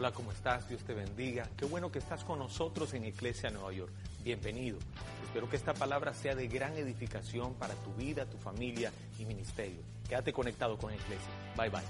Hola, 0.00 0.12
¿cómo 0.12 0.32
estás? 0.32 0.66
Dios 0.66 0.82
te 0.82 0.94
bendiga. 0.94 1.46
Qué 1.58 1.66
bueno 1.66 1.92
que 1.92 1.98
estás 1.98 2.24
con 2.24 2.38
nosotros 2.38 2.94
en 2.94 3.04
Iglesia 3.04 3.50
Nueva 3.50 3.70
York. 3.70 3.92
Bienvenido. 4.24 4.78
Espero 5.26 5.46
que 5.50 5.56
esta 5.56 5.74
palabra 5.74 6.14
sea 6.14 6.34
de 6.34 6.48
gran 6.48 6.74
edificación 6.74 7.52
para 7.52 7.74
tu 7.74 7.92
vida, 7.92 8.24
tu 8.24 8.38
familia 8.38 8.90
y 9.18 9.26
ministerio. 9.26 9.82
Quédate 10.08 10.32
conectado 10.32 10.78
con 10.78 10.94
Iglesia. 10.94 11.28
Bye 11.54 11.68
bye. 11.68 11.82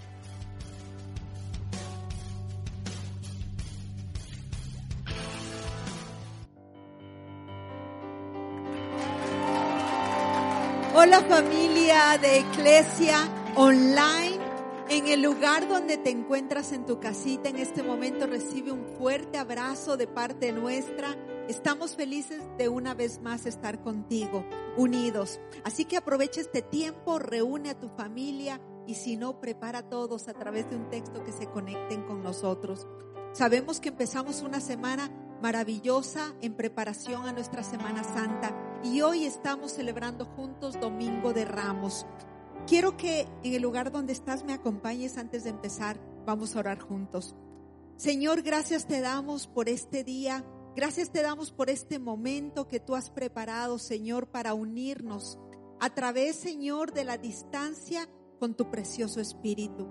Hola 10.97 11.21
familia 11.29 12.19
de 12.21 12.41
Iglesia 12.41 13.29
Online. 13.55 14.40
En 14.91 15.07
el 15.07 15.23
lugar 15.23 15.69
donde 15.69 15.99
te 15.99 16.11
encuentras 16.11 16.73
en 16.73 16.85
tu 16.85 16.99
casita 16.99 17.49
en 17.49 17.59
este 17.59 17.85
momento 17.85 18.27
recibe 18.27 18.73
un 18.73 18.85
fuerte 18.99 19.39
abrazo 19.39 19.97
de 19.97 20.09
parte 20.09 20.51
nuestra. 20.51 21.17
Estamos 21.49 21.95
felices 21.95 22.43
de 22.59 22.69
una 22.69 22.93
vez 22.93 23.21
más 23.21 23.47
estar 23.47 23.81
contigo, 23.83 24.45
unidos. 24.77 25.39
Así 25.63 25.85
que 25.85 25.97
aprovecha 25.97 26.41
este 26.41 26.61
tiempo, 26.61 27.21
reúne 27.21 27.71
a 27.71 27.79
tu 27.79 27.89
familia 27.89 28.61
y 28.85 28.97
si 28.97 29.17
no, 29.17 29.41
prepara 29.41 29.79
a 29.79 29.89
todos 29.89 30.27
a 30.27 30.35
través 30.35 30.69
de 30.69 30.75
un 30.75 30.91
texto 30.91 31.23
que 31.23 31.31
se 31.31 31.47
conecten 31.47 32.03
con 32.03 32.25
nosotros. 32.25 32.89
Sabemos 33.33 33.79
que 33.79 33.91
empezamos 33.91 34.43
una 34.43 34.61
semana 34.61 35.09
maravillosa 35.41 36.35
en 36.41 36.55
preparación 36.55 37.29
a 37.29 37.33
nuestra 37.33 37.63
Semana 37.63 38.03
Santa 38.03 38.81
y 38.83 39.03
hoy 39.03 39.25
estamos 39.25 39.71
celebrando 39.71 40.25
juntos 40.25 40.81
Domingo 40.81 41.33
de 41.33 41.45
Ramos. 41.45 42.07
Quiero 42.67 42.97
que 42.97 43.27
en 43.43 43.55
el 43.55 43.63
lugar 43.63 43.91
donde 43.91 44.13
estás 44.13 44.45
me 44.45 44.53
acompañes 44.53 45.17
antes 45.17 45.45
de 45.45 45.51
empezar. 45.51 46.01
Vamos 46.25 46.55
a 46.55 46.61
orar 46.61 46.79
juntos. 46.79 47.35
Señor, 47.97 48.43
gracias 48.43 48.87
te 48.87 49.01
damos 49.01 49.47
por 49.47 49.69
este 49.69 50.05
día. 50.05 50.45
Gracias 50.77 51.11
te 51.11 51.23
damos 51.23 51.51
por 51.51 51.69
este 51.69 51.99
momento 51.99 52.69
que 52.69 52.79
tú 52.79 52.95
has 52.95 53.11
preparado, 53.11 53.79
Señor, 53.79 54.29
para 54.29 54.55
unirnos 54.55 55.39
a 55.81 55.93
través, 55.95 56.37
Señor, 56.37 56.93
de 56.93 57.05
la 57.05 57.19
distancia 57.19 58.09
con 58.39 58.55
tu 58.55 58.71
precioso 58.71 59.21
Espíritu. 59.21 59.89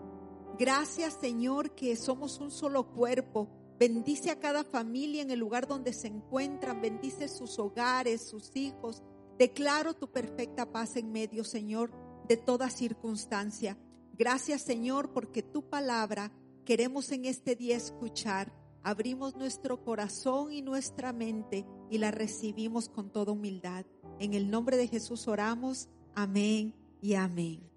Gracias, 0.58 1.18
Señor, 1.20 1.76
que 1.76 1.96
somos 1.96 2.40
un 2.40 2.50
solo 2.50 2.92
cuerpo. 2.94 3.50
Bendice 3.78 4.32
a 4.32 4.40
cada 4.40 4.64
familia 4.64 5.22
en 5.22 5.32
el 5.32 5.40
lugar 5.40 5.68
donde 5.68 5.94
se 5.94 6.08
encuentran. 6.08 6.82
Bendice 6.82 7.28
sus 7.28 7.60
hogares, 7.60 8.28
sus 8.28 8.56
hijos. 8.56 9.04
Declaro 9.38 9.94
tu 9.94 10.12
perfecta 10.12 10.72
paz 10.72 10.96
en 10.96 11.12
medio, 11.12 11.44
Señor 11.44 12.09
de 12.30 12.38
toda 12.38 12.70
circunstancia. 12.70 13.76
Gracias 14.14 14.62
Señor 14.62 15.12
porque 15.12 15.42
tu 15.42 15.68
palabra 15.68 16.32
queremos 16.64 17.12
en 17.12 17.26
este 17.26 17.56
día 17.56 17.76
escuchar. 17.76 18.54
Abrimos 18.84 19.36
nuestro 19.36 19.84
corazón 19.84 20.54
y 20.54 20.62
nuestra 20.62 21.12
mente 21.12 21.66
y 21.90 21.98
la 21.98 22.12
recibimos 22.12 22.88
con 22.88 23.10
toda 23.10 23.34
humildad. 23.34 23.86
En 24.20 24.36
el 24.36 24.52
nombre 24.52 24.78
de 24.78 24.88
Jesús 24.88 25.28
oramos. 25.28 25.90
Amén 26.14 26.76
y 27.02 27.16
amén. 27.16 27.68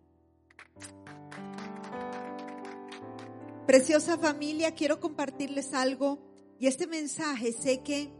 Preciosa 3.67 4.19
familia, 4.19 4.75
quiero 4.75 5.01
compartirles 5.01 5.73
algo 5.73 6.19
y 6.59 6.67
este 6.67 6.87
mensaje 6.87 7.53
sé 7.53 7.81
que 7.83 8.13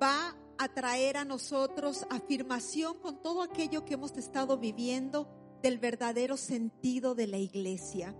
va 0.00 0.36
a 0.58 0.68
traer 0.68 1.16
a 1.16 1.24
nosotros 1.24 2.06
afirmación 2.10 2.98
con 2.98 3.22
todo 3.22 3.42
aquello 3.42 3.84
que 3.84 3.94
hemos 3.94 4.16
estado 4.18 4.58
viviendo 4.58 5.26
del 5.64 5.78
verdadero 5.78 6.36
sentido 6.36 7.14
de 7.14 7.26
la 7.26 7.38
iglesia. 7.38 8.14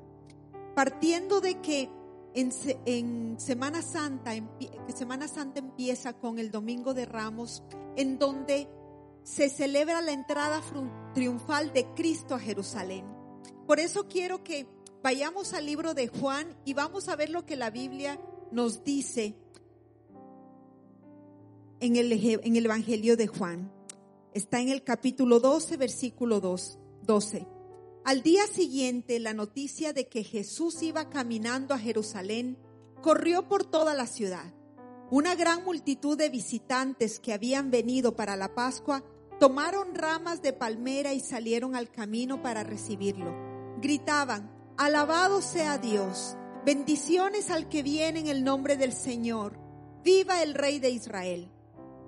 Partiendo 0.74 1.42
de 1.42 1.60
que 1.60 1.90
en, 2.34 3.38
Semana 3.38 3.82
Santa, 3.82 4.32
Semana 4.94 5.28
Santa 5.28 5.58
empieza 5.60 6.14
con 6.14 6.38
el 6.38 6.50
Domingo 6.50 6.94
de 6.94 7.04
Ramos, 7.04 7.62
en 7.96 8.18
donde 8.18 8.66
se 9.24 9.50
celebra 9.50 10.00
la 10.00 10.12
entrada 10.12 10.62
triunfal 11.12 11.70
de 11.74 11.86
Cristo 11.94 12.34
a 12.34 12.38
Jerusalén. 12.38 13.04
Por 13.66 13.78
eso 13.78 14.08
quiero 14.08 14.42
que 14.42 14.66
vayamos 15.02 15.52
al 15.52 15.66
libro 15.66 15.92
de 15.92 16.08
Juan 16.08 16.48
y 16.64 16.72
vamos 16.72 17.10
a 17.10 17.16
ver 17.16 17.28
lo 17.28 17.44
que 17.44 17.56
la 17.56 17.68
Biblia 17.68 18.18
nos 18.52 18.84
dice 18.84 19.36
en 21.80 21.96
el, 21.96 22.10
en 22.10 22.56
el 22.56 22.64
Evangelio 22.64 23.18
de 23.18 23.26
Juan. 23.26 23.70
Está 24.32 24.60
en 24.62 24.70
el 24.70 24.82
capítulo 24.82 25.40
12, 25.40 25.76
versículo 25.76 26.40
2. 26.40 26.78
12. 27.04 27.46
Al 28.04 28.22
día 28.22 28.46
siguiente, 28.46 29.18
la 29.20 29.34
noticia 29.34 29.92
de 29.92 30.08
que 30.08 30.24
Jesús 30.24 30.82
iba 30.82 31.10
caminando 31.10 31.74
a 31.74 31.78
Jerusalén 31.78 32.58
corrió 33.02 33.48
por 33.48 33.64
toda 33.64 33.94
la 33.94 34.06
ciudad. 34.06 34.54
Una 35.10 35.34
gran 35.34 35.64
multitud 35.64 36.16
de 36.16 36.28
visitantes 36.28 37.20
que 37.20 37.32
habían 37.32 37.70
venido 37.70 38.16
para 38.16 38.36
la 38.36 38.54
Pascua 38.54 39.04
tomaron 39.38 39.94
ramas 39.94 40.42
de 40.42 40.52
palmera 40.52 41.12
y 41.12 41.20
salieron 41.20 41.76
al 41.76 41.90
camino 41.90 42.42
para 42.42 42.62
recibirlo. 42.62 43.34
Gritaban, 43.80 44.50
alabado 44.76 45.42
sea 45.42 45.78
Dios, 45.78 46.36
bendiciones 46.64 47.50
al 47.50 47.68
que 47.68 47.82
viene 47.82 48.20
en 48.20 48.28
el 48.28 48.44
nombre 48.44 48.76
del 48.76 48.92
Señor, 48.92 49.58
viva 50.02 50.42
el 50.42 50.54
Rey 50.54 50.78
de 50.78 50.90
Israel. 50.90 51.50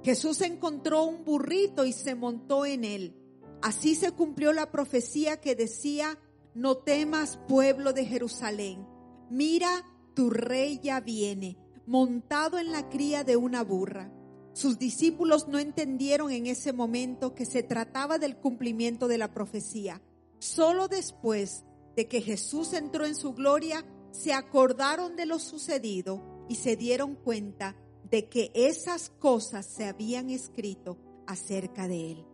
Jesús 0.03 0.41
encontró 0.41 1.05
un 1.05 1.25
burrito 1.25 1.85
y 1.85 1.93
se 1.93 2.15
montó 2.15 2.65
en 2.65 2.85
él 2.85 3.26
Así 3.63 3.95
se 3.95 4.13
cumplió 4.13 4.53
la 4.53 4.71
profecía 4.71 5.41
que 5.41 5.55
decía, 5.55 6.19
no 6.55 6.77
temas 6.77 7.39
pueblo 7.49 7.93
de 7.93 8.07
Jerusalén, 8.07 8.87
mira, 9.31 9.85
tu 10.15 10.31
rey 10.31 10.81
ya 10.83 11.01
viene, 11.01 11.59
montado 11.87 12.59
en 12.59 12.73
la 12.73 12.89
cría 12.89 13.25
de 13.25 13.37
una 13.37 13.63
burra. 13.63 14.13
Sus 14.53 14.79
discípulos 14.79 15.49
no 15.49 15.59
entendieron 15.59 16.31
en 16.33 16.47
ese 16.47 16.73
momento 16.73 17.35
que 17.35 17.45
se 17.45 17.63
trataba 17.63 18.19
del 18.19 18.37
cumplimiento 18.37 19.07
de 19.09 19.19
la 19.19 19.35
profecía. 19.35 20.01
Solo 20.39 20.89
después 20.89 21.65
de 21.95 22.09
que 22.09 22.23
Jesús 22.23 22.73
entró 22.73 23.05
en 23.05 23.15
su 23.15 23.35
gloria, 23.35 23.85
se 24.13 24.33
acordaron 24.33 25.17
de 25.17 25.27
lo 25.27 25.39
sucedido 25.39 26.47
y 26.49 26.55
se 26.55 26.77
dieron 26.77 27.17
cuenta 27.17 27.77
de 28.11 28.29
que 28.29 28.51
esas 28.55 29.11
cosas 29.11 29.67
se 29.67 29.85
habían 29.85 30.31
escrito 30.31 30.97
acerca 31.27 31.89
de 31.89 32.13
él. 32.13 32.27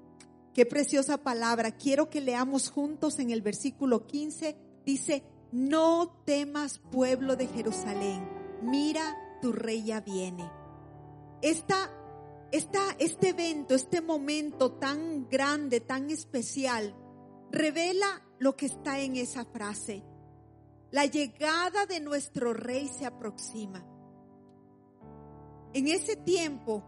Qué 0.54 0.66
preciosa 0.66 1.18
palabra. 1.18 1.72
Quiero 1.72 2.10
que 2.10 2.20
leamos 2.20 2.70
juntos 2.70 3.18
en 3.18 3.30
el 3.30 3.40
versículo 3.40 4.06
15. 4.06 4.56
Dice, 4.84 5.22
no 5.50 6.22
temas 6.24 6.78
pueblo 6.78 7.36
de 7.36 7.46
Jerusalén. 7.46 8.28
Mira, 8.62 9.16
tu 9.40 9.52
rey 9.52 9.84
ya 9.84 10.00
viene. 10.00 10.50
Esta, 11.40 11.90
esta, 12.52 12.80
este 12.98 13.30
evento, 13.30 13.74
este 13.74 14.02
momento 14.02 14.72
tan 14.72 15.28
grande, 15.28 15.80
tan 15.80 16.10
especial, 16.10 16.94
revela 17.50 18.22
lo 18.38 18.54
que 18.54 18.66
está 18.66 19.00
en 19.00 19.16
esa 19.16 19.46
frase. 19.46 20.04
La 20.90 21.06
llegada 21.06 21.86
de 21.86 22.00
nuestro 22.00 22.52
rey 22.52 22.88
se 22.88 23.06
aproxima. 23.06 23.86
En 25.72 25.88
ese 25.88 26.16
tiempo, 26.16 26.84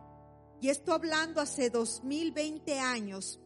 y 0.60 0.69
esto 0.69 0.92
hablando 0.92 1.41
hace 1.41 1.70
2020 1.70 2.78
años, 2.78 3.41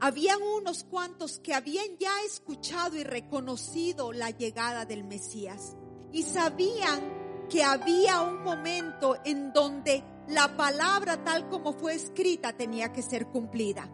habían 0.00 0.42
unos 0.42 0.84
cuantos 0.84 1.38
que 1.40 1.54
habían 1.54 1.96
ya 1.98 2.12
escuchado 2.24 2.96
y 2.96 3.04
reconocido 3.04 4.12
la 4.12 4.30
llegada 4.30 4.84
del 4.84 5.04
Mesías 5.04 5.76
y 6.12 6.22
sabían 6.22 7.46
que 7.48 7.62
había 7.62 8.22
un 8.22 8.42
momento 8.42 9.16
en 9.24 9.52
donde 9.52 10.04
la 10.28 10.56
palabra 10.56 11.22
tal 11.24 11.48
como 11.48 11.72
fue 11.72 11.94
escrita 11.94 12.56
tenía 12.56 12.92
que 12.92 13.02
ser 13.02 13.28
cumplida. 13.28 13.90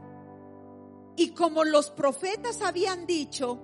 Y 1.17 1.33
como 1.33 1.65
los 1.65 1.91
profetas 1.91 2.63
habían 2.63 3.07
dicho, 3.07 3.61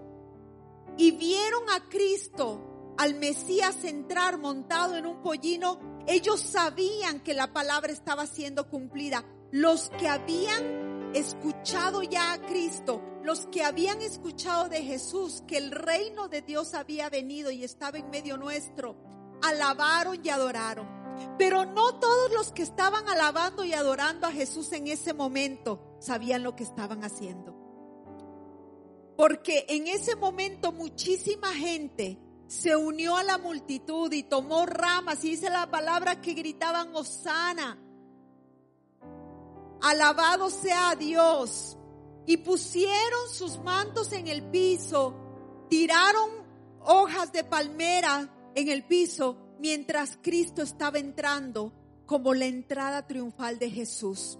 y 0.99 1.13
vieron 1.13 1.63
a 1.71 1.89
Cristo, 1.89 2.95
al 2.99 3.15
Mesías 3.15 3.85
entrar 3.85 4.39
montado 4.39 4.97
en 4.97 5.07
un 5.07 5.23
pollino, 5.23 5.79
ellos 6.07 6.41
sabían 6.41 7.21
que 7.21 7.33
la 7.33 7.53
palabra 7.53 7.93
estaba 7.93 8.27
siendo 8.27 8.69
cumplida. 8.69 9.25
Los 9.51 9.91
que 9.91 10.09
habían 10.09 10.88
escuchado 11.15 12.03
ya 12.03 12.33
a 12.33 12.41
Cristo, 12.41 13.03
los 13.23 13.47
que 13.47 13.65
habían 13.65 14.01
escuchado 14.03 14.69
de 14.69 14.83
Jesús, 14.83 15.43
que 15.47 15.59
el 15.59 15.71
reino 15.71 16.29
de 16.29 16.43
Dios 16.43 16.75
había 16.75 17.11
venido 17.11 17.51
y 17.51 17.65
estaba 17.65 17.99
en 17.99 18.11
medio 18.11 18.37
nuestro, 18.37 18.97
alabaron 19.43 20.19
y 20.25 20.29
adoraron. 20.29 20.89
Pero 21.37 21.65
no 21.65 21.99
todos 21.99 22.33
los 22.33 22.53
que 22.53 22.63
estaban 22.63 23.09
alabando 23.09 23.65
y 23.65 23.73
adorando 23.73 24.27
a 24.27 24.33
Jesús 24.33 24.73
en 24.73 24.87
ese 24.87 25.15
momento 25.15 25.97
sabían 25.99 26.43
lo 26.43 26.55
que 26.55 26.65
estaban 26.65 27.03
haciendo. 27.03 27.57
Porque 29.17 29.67
en 29.69 29.89
ese 29.89 30.15
momento 30.15 30.71
muchísima 30.73 31.49
gente 31.49 32.19
se 32.47 32.77
unió 32.77 33.17
a 33.17 33.25
la 33.25 33.37
multitud 33.37 34.13
y 34.13 34.23
tomó 34.23 34.65
ramas 34.65 35.25
y 35.25 35.31
dice 35.31 35.51
la 35.51 35.71
palabra 35.71 36.21
que 36.21 36.35
gritaban 36.35 36.95
Osana 36.95 37.79
Alabado 39.83 40.51
sea 40.51 40.95
Dios. 40.97 41.77
Y 42.27 42.39
pusieron 42.39 43.29
sus 43.33 43.59
mantos 43.61 44.13
en 44.13 44.29
el 44.29 44.43
piso, 44.51 45.15
tiraron 45.71 46.31
hojas 46.81 47.33
de 47.33 47.43
palmera 47.43 48.51
en 48.55 48.69
el 48.69 48.85
piso 48.85 49.39
mientras 49.59 50.19
Cristo 50.23 50.63
estaba 50.63 50.99
entrando 50.99 51.73
como 52.07 52.35
la 52.35 52.47
entrada 52.47 53.07
triunfal 53.07 53.59
de 53.59 53.71
Jesús. 53.71 54.39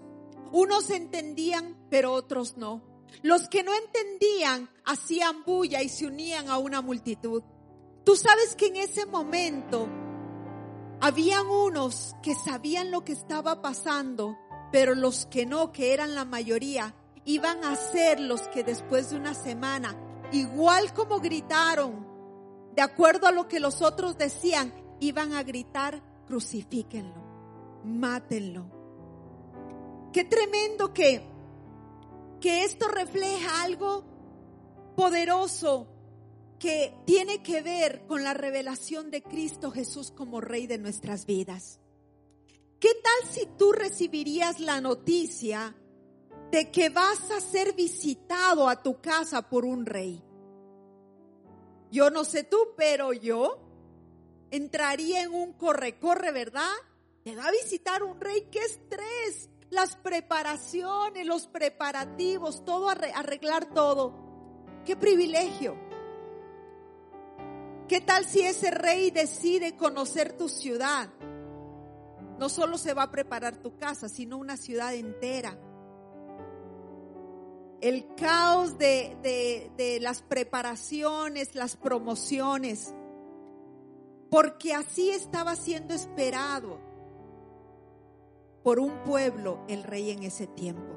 Unos 0.51 0.89
entendían, 0.89 1.77
pero 1.89 2.13
otros 2.13 2.57
no. 2.57 2.83
Los 3.21 3.49
que 3.49 3.63
no 3.63 3.71
entendían 3.73 4.69
hacían 4.85 5.43
bulla 5.43 5.81
y 5.81 5.89
se 5.89 6.07
unían 6.07 6.49
a 6.49 6.57
una 6.57 6.81
multitud. 6.81 7.43
Tú 8.03 8.15
sabes 8.15 8.55
que 8.55 8.67
en 8.67 8.77
ese 8.77 9.05
momento 9.05 9.87
habían 11.01 11.47
unos 11.47 12.15
que 12.23 12.33
sabían 12.35 12.91
lo 12.91 13.03
que 13.03 13.13
estaba 13.13 13.61
pasando, 13.61 14.37
pero 14.71 14.95
los 14.95 15.25
que 15.25 15.45
no, 15.45 15.71
que 15.71 15.93
eran 15.93 16.15
la 16.15 16.25
mayoría, 16.25 16.93
iban 17.25 17.63
a 17.63 17.75
ser 17.75 18.19
los 18.19 18.47
que 18.49 18.63
después 18.63 19.09
de 19.09 19.17
una 19.17 19.33
semana, 19.33 19.95
igual 20.31 20.93
como 20.93 21.19
gritaron, 21.19 22.07
de 22.75 22.81
acuerdo 22.81 23.27
a 23.27 23.31
lo 23.31 23.47
que 23.47 23.59
los 23.59 23.81
otros 23.81 24.17
decían, 24.17 24.73
iban 24.99 25.33
a 25.33 25.43
gritar, 25.43 26.01
crucifíquenlo, 26.27 27.21
mátenlo. 27.83 28.65
Qué 30.13 30.23
tremendo 30.23 30.93
que, 30.93 31.21
que 32.39 32.63
esto 32.63 32.87
refleja 32.87 33.63
algo 33.63 34.03
poderoso 34.95 35.87
que 36.57 36.93
tiene 37.05 37.41
que 37.41 37.61
ver 37.61 38.05
con 38.05 38.23
la 38.23 38.33
revelación 38.33 39.11
de 39.11 39.23
Cristo 39.23 39.71
Jesús 39.71 40.11
como 40.11 40.41
Rey 40.41 40.67
de 40.67 40.77
nuestras 40.77 41.25
vidas. 41.25 41.79
¿Qué 42.79 42.89
tal 43.03 43.29
si 43.29 43.45
tú 43.57 43.73
recibirías 43.73 44.61
la 44.61 44.79
noticia 44.79 45.75
de 46.49 46.71
que 46.71 46.89
vas 46.89 47.29
a 47.31 47.41
ser 47.41 47.73
visitado 47.73 48.69
a 48.69 48.81
tu 48.81 49.01
casa 49.01 49.49
por 49.49 49.65
un 49.65 49.85
rey? 49.85 50.23
Yo 51.91 52.09
no 52.09 52.23
sé 52.23 52.43
tú, 52.45 52.57
pero 52.77 53.11
yo 53.11 53.59
entraría 54.49 55.23
en 55.23 55.33
un 55.33 55.53
corre-corre, 55.53 56.31
¿verdad? 56.31 56.71
Me 57.25 57.35
va 57.35 57.47
a 57.47 57.51
visitar 57.51 58.01
un 58.01 58.19
rey, 58.19 58.47
qué 58.49 58.59
estrés, 58.59 59.49
las 59.69 59.97
preparaciones, 59.97 61.27
los 61.27 61.47
preparativos, 61.47 62.63
todo 62.63 62.89
arreglar 62.89 63.73
todo. 63.73 64.13
Qué 64.85 64.95
privilegio. 64.95 65.75
¿Qué 67.89 67.99
tal 67.99 68.25
si 68.25 68.41
ese 68.41 68.71
rey 68.71 69.11
decide 69.11 69.75
conocer 69.75 70.37
tu 70.37 70.47
ciudad? 70.47 71.09
No 72.39 72.49
solo 72.49 72.77
se 72.77 72.93
va 72.93 73.03
a 73.03 73.11
preparar 73.11 73.57
tu 73.57 73.75
casa, 73.75 74.09
sino 74.09 74.37
una 74.37 74.57
ciudad 74.57 74.93
entera. 74.93 75.59
El 77.81 78.15
caos 78.15 78.77
de, 78.77 79.69
de 79.77 79.99
las 80.01 80.21
preparaciones, 80.21 81.55
las 81.55 81.75
promociones, 81.75 82.93
porque 84.29 84.73
así 84.73 85.09
estaba 85.11 85.55
siendo 85.55 85.93
esperado 85.93 86.79
por 88.63 88.79
un 88.79 89.03
pueblo 89.03 89.63
el 89.67 89.83
rey 89.83 90.11
en 90.11 90.23
ese 90.23 90.47
tiempo. 90.47 90.95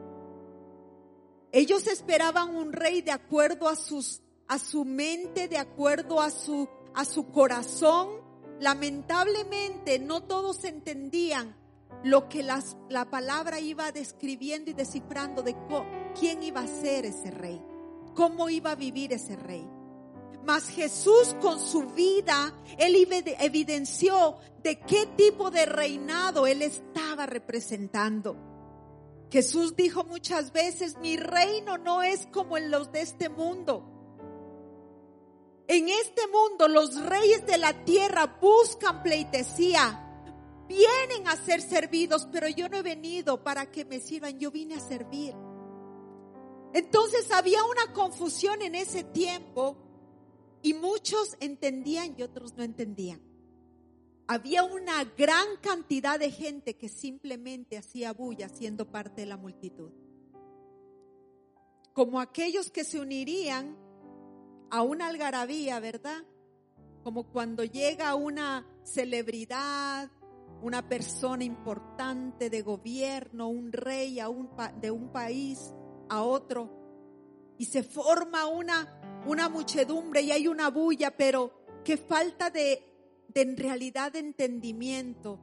Ellos 1.52 1.86
esperaban 1.86 2.56
un 2.56 2.72
rey 2.72 3.02
de 3.02 3.12
acuerdo 3.12 3.68
a 3.68 3.76
sus 3.76 4.22
a 4.48 4.58
su 4.58 4.84
mente, 4.84 5.48
de 5.48 5.58
acuerdo 5.58 6.20
a 6.20 6.30
su 6.30 6.68
a 6.94 7.04
su 7.04 7.30
corazón. 7.30 8.21
Lamentablemente 8.62 9.98
no 9.98 10.22
todos 10.22 10.62
entendían 10.62 11.56
lo 12.04 12.28
que 12.28 12.44
las, 12.44 12.76
la 12.88 13.10
palabra 13.10 13.58
iba 13.58 13.90
describiendo 13.90 14.70
y 14.70 14.72
descifrando 14.72 15.42
de 15.42 15.56
quién 16.16 16.44
iba 16.44 16.60
a 16.60 16.68
ser 16.68 17.04
ese 17.04 17.32
rey, 17.32 17.60
cómo 18.14 18.48
iba 18.48 18.70
a 18.70 18.76
vivir 18.76 19.12
ese 19.12 19.34
rey. 19.34 19.68
Mas 20.44 20.68
Jesús 20.68 21.34
con 21.40 21.58
su 21.58 21.86
vida, 21.86 22.54
él 22.78 22.94
evidenció 23.40 24.36
de 24.62 24.78
qué 24.78 25.06
tipo 25.16 25.50
de 25.50 25.66
reinado 25.66 26.46
él 26.46 26.62
estaba 26.62 27.26
representando. 27.26 28.36
Jesús 29.32 29.74
dijo 29.74 30.04
muchas 30.04 30.52
veces, 30.52 30.98
mi 30.98 31.16
reino 31.16 31.78
no 31.78 32.04
es 32.04 32.28
como 32.28 32.56
en 32.56 32.70
los 32.70 32.92
de 32.92 33.00
este 33.00 33.28
mundo. 33.28 33.91
En 35.72 35.88
este 35.88 36.26
mundo 36.26 36.68
los 36.68 37.02
reyes 37.02 37.46
de 37.46 37.56
la 37.56 37.86
tierra 37.86 38.26
buscan 38.38 39.02
pleitesía, 39.02 40.06
vienen 40.68 41.26
a 41.26 41.34
ser 41.36 41.62
servidos, 41.62 42.28
pero 42.30 42.46
yo 42.46 42.68
no 42.68 42.76
he 42.76 42.82
venido 42.82 43.42
para 43.42 43.70
que 43.70 43.86
me 43.86 43.98
sirvan, 43.98 44.38
yo 44.38 44.50
vine 44.50 44.74
a 44.74 44.80
servir. 44.80 45.34
Entonces 46.74 47.30
había 47.32 47.64
una 47.64 47.90
confusión 47.94 48.60
en 48.60 48.74
ese 48.74 49.02
tiempo 49.02 49.78
y 50.60 50.74
muchos 50.74 51.38
entendían 51.40 52.16
y 52.18 52.22
otros 52.22 52.54
no 52.54 52.64
entendían. 52.64 53.22
Había 54.26 54.64
una 54.64 55.04
gran 55.04 55.56
cantidad 55.62 56.18
de 56.18 56.32
gente 56.32 56.76
que 56.76 56.90
simplemente 56.90 57.78
hacía 57.78 58.12
bulla 58.12 58.50
siendo 58.50 58.90
parte 58.90 59.22
de 59.22 59.26
la 59.26 59.38
multitud. 59.38 59.90
Como 61.94 62.20
aquellos 62.20 62.70
que 62.70 62.84
se 62.84 63.00
unirían 63.00 63.74
a 64.72 64.80
una 64.80 65.08
algarabía, 65.08 65.78
¿verdad? 65.80 66.24
Como 67.04 67.24
cuando 67.30 67.62
llega 67.62 68.14
una 68.14 68.66
celebridad, 68.84 70.10
una 70.62 70.88
persona 70.88 71.44
importante 71.44 72.48
de 72.48 72.62
gobierno, 72.62 73.48
un 73.48 73.70
rey 73.70 74.18
a 74.18 74.30
un 74.30 74.48
de 74.80 74.90
un 74.90 75.12
país 75.12 75.74
a 76.08 76.22
otro, 76.22 77.54
y 77.58 77.66
se 77.66 77.82
forma 77.82 78.46
una 78.46 78.98
una 79.26 79.48
muchedumbre 79.48 80.22
y 80.22 80.32
hay 80.32 80.48
una 80.48 80.70
bulla, 80.70 81.16
pero 81.16 81.52
que 81.84 81.96
falta 81.96 82.50
de, 82.50 82.82
de 83.28 83.42
en 83.42 83.56
realidad 83.56 84.12
de 84.12 84.20
entendimiento 84.20 85.38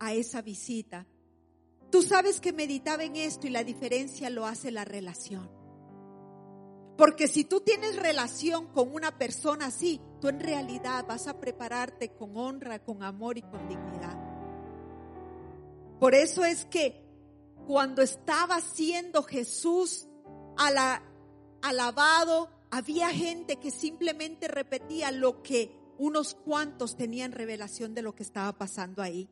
a 0.00 0.12
esa 0.14 0.42
visita. 0.42 1.06
Tú 1.90 2.02
sabes 2.02 2.40
que 2.40 2.52
meditaba 2.52 3.04
en 3.04 3.16
esto 3.16 3.46
y 3.46 3.50
la 3.50 3.64
diferencia 3.64 4.30
lo 4.30 4.46
hace 4.46 4.70
la 4.70 4.84
relación. 4.84 5.61
Porque 6.96 7.26
si 7.26 7.44
tú 7.44 7.60
tienes 7.60 7.96
relación 7.96 8.66
con 8.66 8.94
una 8.94 9.16
persona 9.18 9.66
así, 9.66 10.00
tú 10.20 10.28
en 10.28 10.40
realidad 10.40 11.06
vas 11.08 11.26
a 11.26 11.40
prepararte 11.40 12.14
con 12.14 12.36
honra, 12.36 12.78
con 12.80 13.02
amor 13.02 13.38
y 13.38 13.42
con 13.42 13.66
dignidad. 13.68 14.18
Por 15.98 16.14
eso 16.14 16.44
es 16.44 16.64
que 16.66 17.02
cuando 17.66 18.02
estaba 18.02 18.60
siendo 18.60 19.22
Jesús 19.22 20.06
alabado, 21.62 22.50
había 22.70 23.08
gente 23.10 23.56
que 23.56 23.70
simplemente 23.70 24.48
repetía 24.48 25.10
lo 25.12 25.42
que 25.42 25.74
unos 25.98 26.34
cuantos 26.34 26.96
tenían 26.96 27.32
revelación 27.32 27.94
de 27.94 28.02
lo 28.02 28.14
que 28.14 28.22
estaba 28.22 28.52
pasando 28.58 29.02
ahí. 29.02 29.30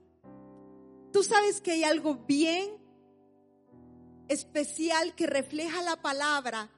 Tú 1.13 1.23
sabes 1.25 1.61
que 1.61 1.73
hay 1.73 1.85
algo 1.85 2.15
bien 2.27 2.71
especial 4.29 5.15
que 5.17 5.27
refleja 5.27 5.83
la 5.83 6.01
palabra 6.01 6.71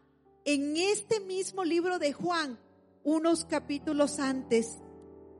en 0.45 0.77
este 0.77 1.21
mismo 1.21 1.65
libro 1.65 1.99
de 1.99 2.13
Juan, 2.13 2.59
unos 3.05 3.45
capítulos 3.45 4.19
antes, 4.19 4.79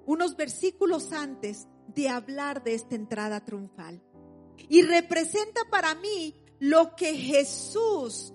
unos 0.07 0.37
versículos 0.37 1.13
antes 1.13 1.69
de 1.89 2.09
hablar 2.09 2.63
de 2.63 2.75
esta 2.75 2.95
entrada 2.95 3.45
triunfal. 3.45 4.03
Y 4.69 4.83
representa 4.83 5.63
para 5.71 5.95
mí 5.95 6.35
lo 6.59 6.95
que 6.95 7.17
Jesús 7.17 8.33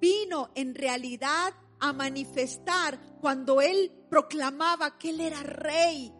vino 0.00 0.50
en 0.54 0.74
realidad 0.74 1.52
a 1.80 1.92
manifestar 1.92 2.98
cuando 3.20 3.60
él 3.60 3.92
proclamaba 4.08 4.98
que 4.98 5.10
él 5.10 5.20
era 5.20 5.42
rey, 5.42 6.12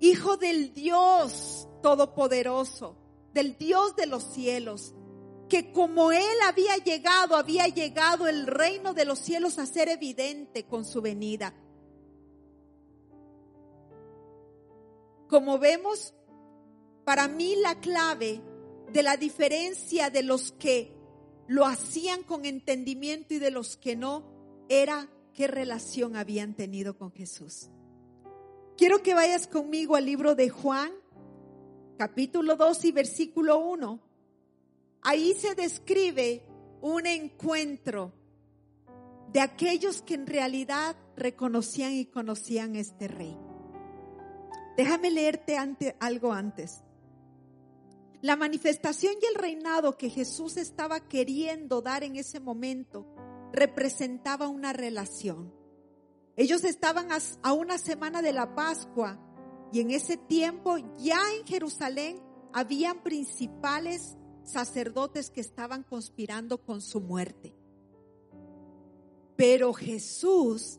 hijo 0.00 0.36
del 0.36 0.72
Dios 0.74 1.68
todopoderoso, 1.82 2.96
del 3.32 3.56
Dios 3.56 3.94
de 3.96 4.06
los 4.06 4.24
cielos, 4.32 4.94
que 5.52 5.70
como 5.70 6.12
él 6.12 6.38
había 6.46 6.78
llegado, 6.78 7.36
había 7.36 7.66
llegado 7.66 8.26
el 8.26 8.46
reino 8.46 8.94
de 8.94 9.04
los 9.04 9.18
cielos 9.18 9.58
a 9.58 9.66
ser 9.66 9.90
evidente 9.90 10.64
con 10.64 10.86
su 10.86 11.02
venida. 11.02 11.52
Como 15.28 15.58
vemos, 15.58 16.14
para 17.04 17.28
mí 17.28 17.54
la 17.56 17.78
clave 17.80 18.40
de 18.94 19.02
la 19.02 19.18
diferencia 19.18 20.08
de 20.08 20.22
los 20.22 20.52
que 20.52 20.96
lo 21.48 21.66
hacían 21.66 22.22
con 22.22 22.46
entendimiento 22.46 23.34
y 23.34 23.38
de 23.38 23.50
los 23.50 23.76
que 23.76 23.94
no, 23.94 24.24
era 24.70 25.10
qué 25.34 25.48
relación 25.48 26.16
habían 26.16 26.54
tenido 26.54 26.96
con 26.96 27.12
Jesús. 27.12 27.68
Quiero 28.78 29.02
que 29.02 29.12
vayas 29.12 29.46
conmigo 29.48 29.96
al 29.96 30.06
libro 30.06 30.34
de 30.34 30.48
Juan, 30.48 30.92
capítulo 31.98 32.56
2 32.56 32.86
y 32.86 32.92
versículo 32.92 33.58
1. 33.58 34.11
Ahí 35.02 35.34
se 35.34 35.54
describe 35.54 36.42
un 36.80 37.06
encuentro 37.06 38.12
de 39.32 39.40
aquellos 39.40 40.02
que 40.02 40.14
en 40.14 40.26
realidad 40.26 40.96
reconocían 41.16 41.92
y 41.92 42.06
conocían 42.06 42.76
este 42.76 43.08
rey. 43.08 43.36
Déjame 44.76 45.10
leerte 45.10 45.56
algo 46.00 46.32
antes. 46.32 46.82
La 48.20 48.36
manifestación 48.36 49.14
y 49.20 49.26
el 49.26 49.34
reinado 49.34 49.98
que 49.98 50.08
Jesús 50.08 50.56
estaba 50.56 51.00
queriendo 51.00 51.82
dar 51.82 52.04
en 52.04 52.16
ese 52.16 52.38
momento 52.38 53.06
representaba 53.52 54.48
una 54.48 54.72
relación. 54.72 55.52
Ellos 56.36 56.64
estaban 56.64 57.08
a, 57.10 57.52
una 57.52 57.78
semana 57.78 58.22
de 58.22 58.32
la 58.32 58.54
Pascua 58.54 59.18
Y 59.70 59.80
en 59.80 59.90
ese 59.90 60.16
tiempo 60.16 60.76
ya 60.98 61.20
en 61.38 61.46
Jerusalén 61.46 62.22
habían 62.52 63.02
principales 63.02 64.16
sacerdotes 64.44 65.30
que 65.30 65.40
estaban 65.40 65.82
conspirando 65.82 66.58
con 66.58 66.80
su 66.80 67.00
muerte. 67.00 67.54
Pero 69.36 69.72
Jesús 69.72 70.78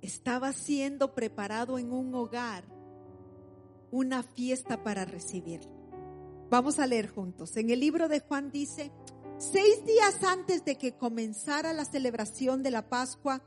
estaba 0.00 0.52
siendo 0.52 1.14
preparado 1.14 1.78
en 1.78 1.92
un 1.92 2.14
hogar 2.14 2.64
una 3.90 4.22
fiesta 4.22 4.82
para 4.82 5.04
recibirlo. 5.04 5.70
Vamos 6.48 6.78
a 6.78 6.86
leer 6.86 7.08
juntos. 7.08 7.56
En 7.56 7.70
el 7.70 7.80
libro 7.80 8.08
de 8.08 8.20
Juan 8.20 8.50
dice, 8.50 8.90
seis 9.38 9.84
días 9.84 10.22
antes 10.24 10.64
de 10.64 10.76
que 10.76 10.96
comenzara 10.96 11.72
la 11.72 11.84
celebración 11.84 12.62
de 12.62 12.70
la 12.70 12.88
Pascua, 12.88 13.42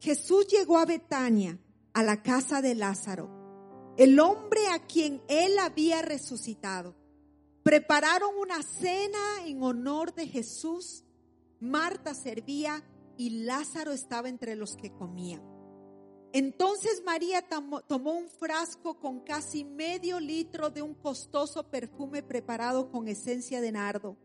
Jesús 0.00 0.46
llegó 0.48 0.78
a 0.78 0.86
Betania, 0.86 1.58
a 1.92 2.02
la 2.02 2.22
casa 2.22 2.62
de 2.62 2.74
Lázaro, 2.74 3.94
el 3.96 4.20
hombre 4.20 4.68
a 4.68 4.86
quien 4.86 5.20
él 5.28 5.58
había 5.58 6.02
resucitado. 6.02 6.94
Prepararon 7.68 8.30
una 8.40 8.62
cena 8.62 9.44
en 9.44 9.62
honor 9.62 10.14
de 10.14 10.26
Jesús. 10.26 11.04
Marta 11.60 12.14
servía 12.14 12.82
y 13.18 13.44
Lázaro 13.44 13.92
estaba 13.92 14.30
entre 14.30 14.56
los 14.56 14.74
que 14.74 14.90
comían. 14.90 15.42
Entonces 16.32 17.02
María 17.04 17.44
tomó 17.46 18.12
un 18.12 18.30
frasco 18.30 18.98
con 18.98 19.20
casi 19.20 19.66
medio 19.66 20.18
litro 20.18 20.70
de 20.70 20.80
un 20.80 20.94
costoso 20.94 21.68
perfume 21.68 22.22
preparado 22.22 22.90
con 22.90 23.06
esencia 23.06 23.60
de 23.60 23.72
nardo. 23.72 24.16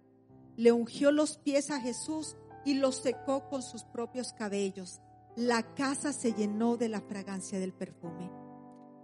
Le 0.56 0.72
ungió 0.72 1.12
los 1.12 1.38
pies 1.38 1.70
a 1.70 1.82
Jesús 1.82 2.38
y 2.64 2.76
los 2.76 2.96
secó 2.96 3.50
con 3.50 3.62
sus 3.62 3.84
propios 3.84 4.32
cabellos. 4.32 5.02
La 5.36 5.76
casa 5.76 6.14
se 6.14 6.32
llenó 6.32 6.78
de 6.78 6.88
la 6.88 7.02
fragancia 7.02 7.60
del 7.60 7.74
perfume. 7.74 8.32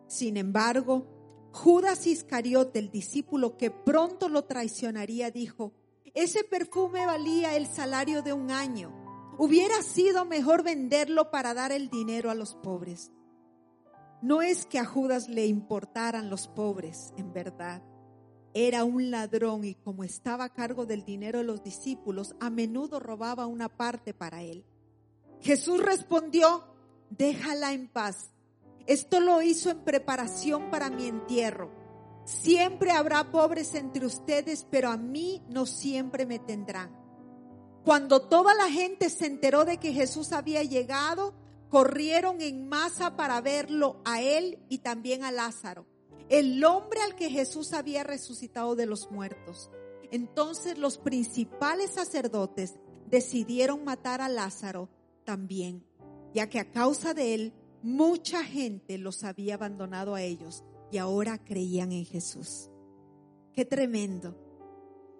Sin 0.07 0.37
embargo, 0.37 1.18
Judas 1.51 2.07
Iscariote, 2.07 2.79
el 2.79 2.91
discípulo 2.91 3.57
que 3.57 3.71
pronto 3.71 4.29
lo 4.29 4.45
traicionaría, 4.45 5.31
dijo, 5.31 5.73
ese 6.13 6.43
perfume 6.43 7.05
valía 7.05 7.55
el 7.55 7.67
salario 7.67 8.21
de 8.21 8.33
un 8.33 8.51
año 8.51 8.99
Hubiera 9.41 9.81
sido 9.83 10.25
mejor 10.25 10.63
venderlo 10.63 11.31
para 11.31 11.53
dar 11.53 11.71
el 11.71 11.89
dinero 11.89 12.29
a 12.29 12.35
los 12.35 12.55
pobres. 12.55 13.09
No 14.21 14.41
es 14.41 14.65
que 14.65 14.79
a 14.79 14.83
Judas 14.83 15.29
le 15.29 15.45
importaran 15.45 16.29
los 16.29 16.49
pobres, 16.49 17.13
en 17.15 17.31
verdad. 17.31 17.81
Era 18.53 18.83
un 18.83 19.11
ladrón 19.11 19.63
y 19.63 19.75
como 19.75 20.03
estaba 20.03 20.43
a 20.43 20.53
cargo 20.53 20.85
del 20.85 21.05
dinero 21.05 21.37
de 21.37 21.45
los 21.45 21.63
discípulos, 21.63 22.35
a 22.41 22.49
menudo 22.49 22.99
robaba 22.99 23.45
una 23.47 23.69
parte 23.69 24.13
para 24.13 24.43
él. 24.43 24.65
Jesús 25.39 25.81
respondió, 25.81 26.65
déjala 27.09 27.71
en 27.71 27.87
paz. 27.87 28.33
Esto 28.89 29.19
lo 29.19 29.43
hizo 29.43 29.69
en 29.69 29.81
preparación 29.81 30.71
para 30.71 30.89
mi 30.89 31.05
entierro. 31.05 31.69
Siempre 32.25 32.89
habrá 32.89 33.29
pobres 33.29 33.75
entre 33.75 34.03
ustedes, 34.03 34.65
pero 34.71 34.89
a 34.89 34.97
mí 34.97 35.43
no 35.47 35.67
siempre 35.67 36.25
me 36.25 36.39
tendrán. 36.39 36.97
Cuando 37.85 38.27
toda 38.27 38.55
la 38.55 38.67
gente 38.67 39.11
se 39.11 39.27
enteró 39.27 39.63
de 39.63 39.77
que 39.77 39.93
Jesús 39.93 40.31
había 40.31 40.63
llegado, 40.63 41.35
corrieron 41.69 42.41
en 42.41 42.67
masa 42.67 43.15
para 43.15 43.39
verlo 43.41 44.01
a 44.05 44.23
él 44.23 44.57
y 44.69 44.79
también 44.79 45.23
a 45.23 45.31
Lázaro, 45.31 45.85
el 46.27 46.65
hombre 46.65 47.01
al 47.03 47.13
que 47.13 47.29
Jesús 47.29 47.73
había 47.73 48.03
resucitado 48.03 48.75
de 48.75 48.87
los 48.87 49.11
muertos. 49.11 49.69
Entonces 50.09 50.79
los 50.79 50.97
principales 50.97 51.91
sacerdotes 51.91 52.79
decidieron 53.05 53.83
matar 53.83 54.19
a 54.19 54.29
Lázaro 54.29 54.89
también, 55.25 55.85
ya 56.33 56.49
que 56.49 56.57
a 56.57 56.71
causa 56.71 57.13
de 57.13 57.35
él 57.35 57.53
mucha 57.81 58.43
gente 58.43 58.97
los 58.97 59.23
había 59.23 59.55
abandonado 59.55 60.15
a 60.15 60.21
ellos 60.21 60.63
y 60.91 60.97
ahora 60.97 61.43
creían 61.43 61.91
en 61.91 62.05
Jesús. 62.05 62.69
Qué 63.53 63.65
tremendo. 63.65 64.35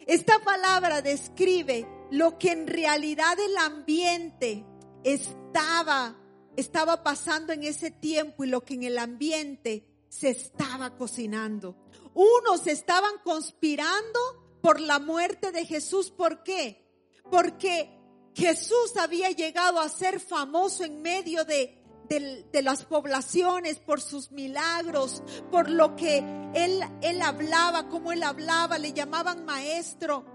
Esta 0.06 0.40
palabra 0.44 1.02
describe 1.02 1.88
lo 2.12 2.38
que 2.38 2.52
en 2.52 2.68
realidad 2.68 3.38
el 3.40 3.58
ambiente 3.58 4.66
estaba, 5.04 6.18
estaba 6.56 7.04
pasando 7.04 7.54
en 7.54 7.64
ese 7.64 7.92
tiempo 7.92 8.44
y 8.44 8.48
lo 8.48 8.64
que 8.64 8.74
en 8.74 8.84
el 8.84 8.98
ambiente 8.98 9.86
se 10.10 10.30
estaba 10.30 10.96
cocinando. 10.98 11.76
Unos 12.14 12.66
estaban 12.68 13.14
conspirando 13.24 14.20
por 14.62 14.80
la 14.80 15.00
muerte 15.00 15.52
de 15.52 15.66
Jesús. 15.66 16.12
¿Por 16.12 16.44
qué? 16.44 16.86
Porque 17.30 18.00
Jesús 18.34 18.98
había 18.98 19.30
llegado 19.30 19.80
a 19.80 19.90
ser 19.90 20.20
famoso 20.20 20.84
en 20.84 21.02
medio 21.02 21.46
de, 21.46 21.79
de, 22.10 22.62
las 22.62 22.84
poblaciones 22.86 23.80
por 23.80 24.02
sus 24.02 24.32
milagros, 24.32 25.24
por 25.52 25.70
lo 25.70 25.96
que 25.96 26.18
él, 26.54 26.84
él 27.02 27.22
hablaba, 27.22 27.88
como 27.88 28.12
él 28.12 28.24
hablaba, 28.24 28.78
le 28.78 28.94
llamaban 28.94 29.46
maestro. 29.46 30.26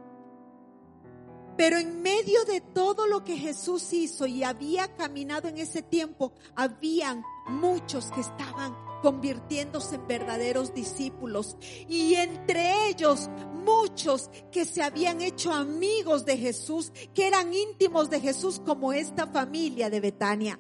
Pero 1.56 1.76
en 1.78 2.02
medio 2.02 2.44
de 2.44 2.60
todo 2.60 3.06
lo 3.06 3.24
que 3.24 3.36
Jesús 3.36 3.92
hizo 3.92 4.26
y 4.26 4.42
había 4.42 4.94
caminado 4.96 5.48
en 5.48 5.58
ese 5.58 5.82
tiempo, 5.82 6.32
habían 6.56 7.22
muchos 7.46 8.10
que 8.10 8.20
estaban 8.20 8.74
convirtiéndose 9.02 9.96
en 9.96 10.06
verdaderos 10.06 10.74
discípulos. 10.74 11.56
Y 11.88 12.14
entre 12.14 12.88
ellos 12.88 13.28
muchos 13.64 14.30
que 14.50 14.64
se 14.64 14.82
habían 14.82 15.20
hecho 15.20 15.52
amigos 15.52 16.24
de 16.24 16.36
Jesús, 16.36 16.92
que 17.14 17.26
eran 17.26 17.52
íntimos 17.52 18.10
de 18.10 18.20
Jesús 18.20 18.60
como 18.64 18.92
esta 18.92 19.26
familia 19.26 19.90
de 19.90 20.00
Betania. 20.00 20.58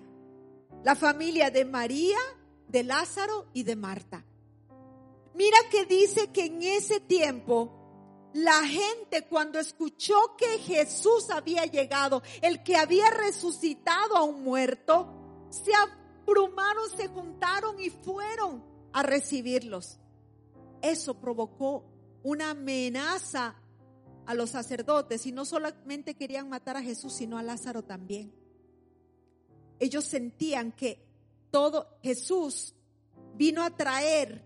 La 0.84 0.94
familia 0.94 1.50
de 1.50 1.64
María, 1.64 2.18
de 2.68 2.84
Lázaro 2.84 3.46
y 3.54 3.62
de 3.62 3.74
Marta. 3.74 4.24
Mira 5.34 5.56
que 5.70 5.86
dice 5.86 6.30
que 6.30 6.44
en 6.44 6.62
ese 6.62 7.00
tiempo 7.00 8.30
la 8.34 8.66
gente 8.66 9.26
cuando 9.26 9.58
escuchó 9.58 10.14
que 10.36 10.58
Jesús 10.58 11.30
había 11.30 11.64
llegado, 11.64 12.22
el 12.42 12.62
que 12.62 12.76
había 12.76 13.08
resucitado 13.10 14.16
a 14.16 14.24
un 14.24 14.44
muerto, 14.44 15.48
se 15.48 15.72
abrumaron, 15.74 16.90
se 16.94 17.08
juntaron 17.08 17.80
y 17.80 17.88
fueron 17.88 18.62
a 18.92 19.02
recibirlos. 19.02 19.98
Eso 20.82 21.18
provocó 21.18 21.86
una 22.22 22.50
amenaza 22.50 23.56
a 24.26 24.34
los 24.34 24.50
sacerdotes 24.50 25.24
y 25.24 25.32
no 25.32 25.46
solamente 25.46 26.14
querían 26.14 26.50
matar 26.50 26.76
a 26.76 26.82
Jesús, 26.82 27.14
sino 27.14 27.38
a 27.38 27.42
Lázaro 27.42 27.82
también. 27.82 28.43
Ellos 29.84 30.06
sentían 30.06 30.72
que 30.72 30.98
todo 31.50 31.98
Jesús 32.02 32.74
vino 33.34 33.62
a 33.62 33.76
traer 33.76 34.42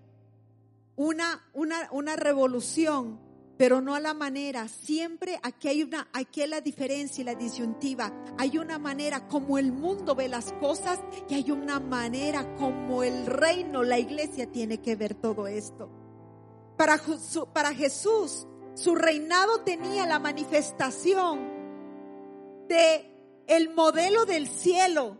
una, 0.96 1.48
una, 1.54 1.88
una 1.92 2.16
revolución 2.16 3.20
pero 3.56 3.80
no 3.80 3.94
a 3.94 4.00
la 4.00 4.14
manera. 4.14 4.66
Siempre 4.68 5.38
aquí 5.42 5.68
hay 5.68 5.84
una, 5.84 6.08
aquí 6.12 6.42
hay 6.42 6.48
la 6.48 6.60
diferencia 6.60 7.22
y 7.22 7.24
la 7.24 7.36
disyuntiva. 7.36 8.12
Hay 8.36 8.58
una 8.58 8.78
manera 8.78 9.28
como 9.28 9.58
el 9.58 9.70
mundo 9.72 10.16
ve 10.16 10.28
las 10.28 10.52
cosas 10.54 11.00
y 11.28 11.34
hay 11.34 11.50
una 11.50 11.78
manera 11.78 12.56
como 12.56 13.04
el 13.04 13.26
reino, 13.26 13.84
la 13.84 13.98
iglesia 13.98 14.50
tiene 14.50 14.78
que 14.78 14.96
ver 14.96 15.14
todo 15.14 15.46
esto. 15.46 15.88
Para, 16.76 17.00
para 17.52 17.74
Jesús, 17.74 18.46
su 18.74 18.96
reinado 18.96 19.62
tenía 19.62 20.04
la 20.04 20.18
manifestación 20.18 21.58
de 22.68 23.08
el 23.48 23.74
modelo 23.74 24.26
del 24.26 24.46
cielo, 24.46 25.16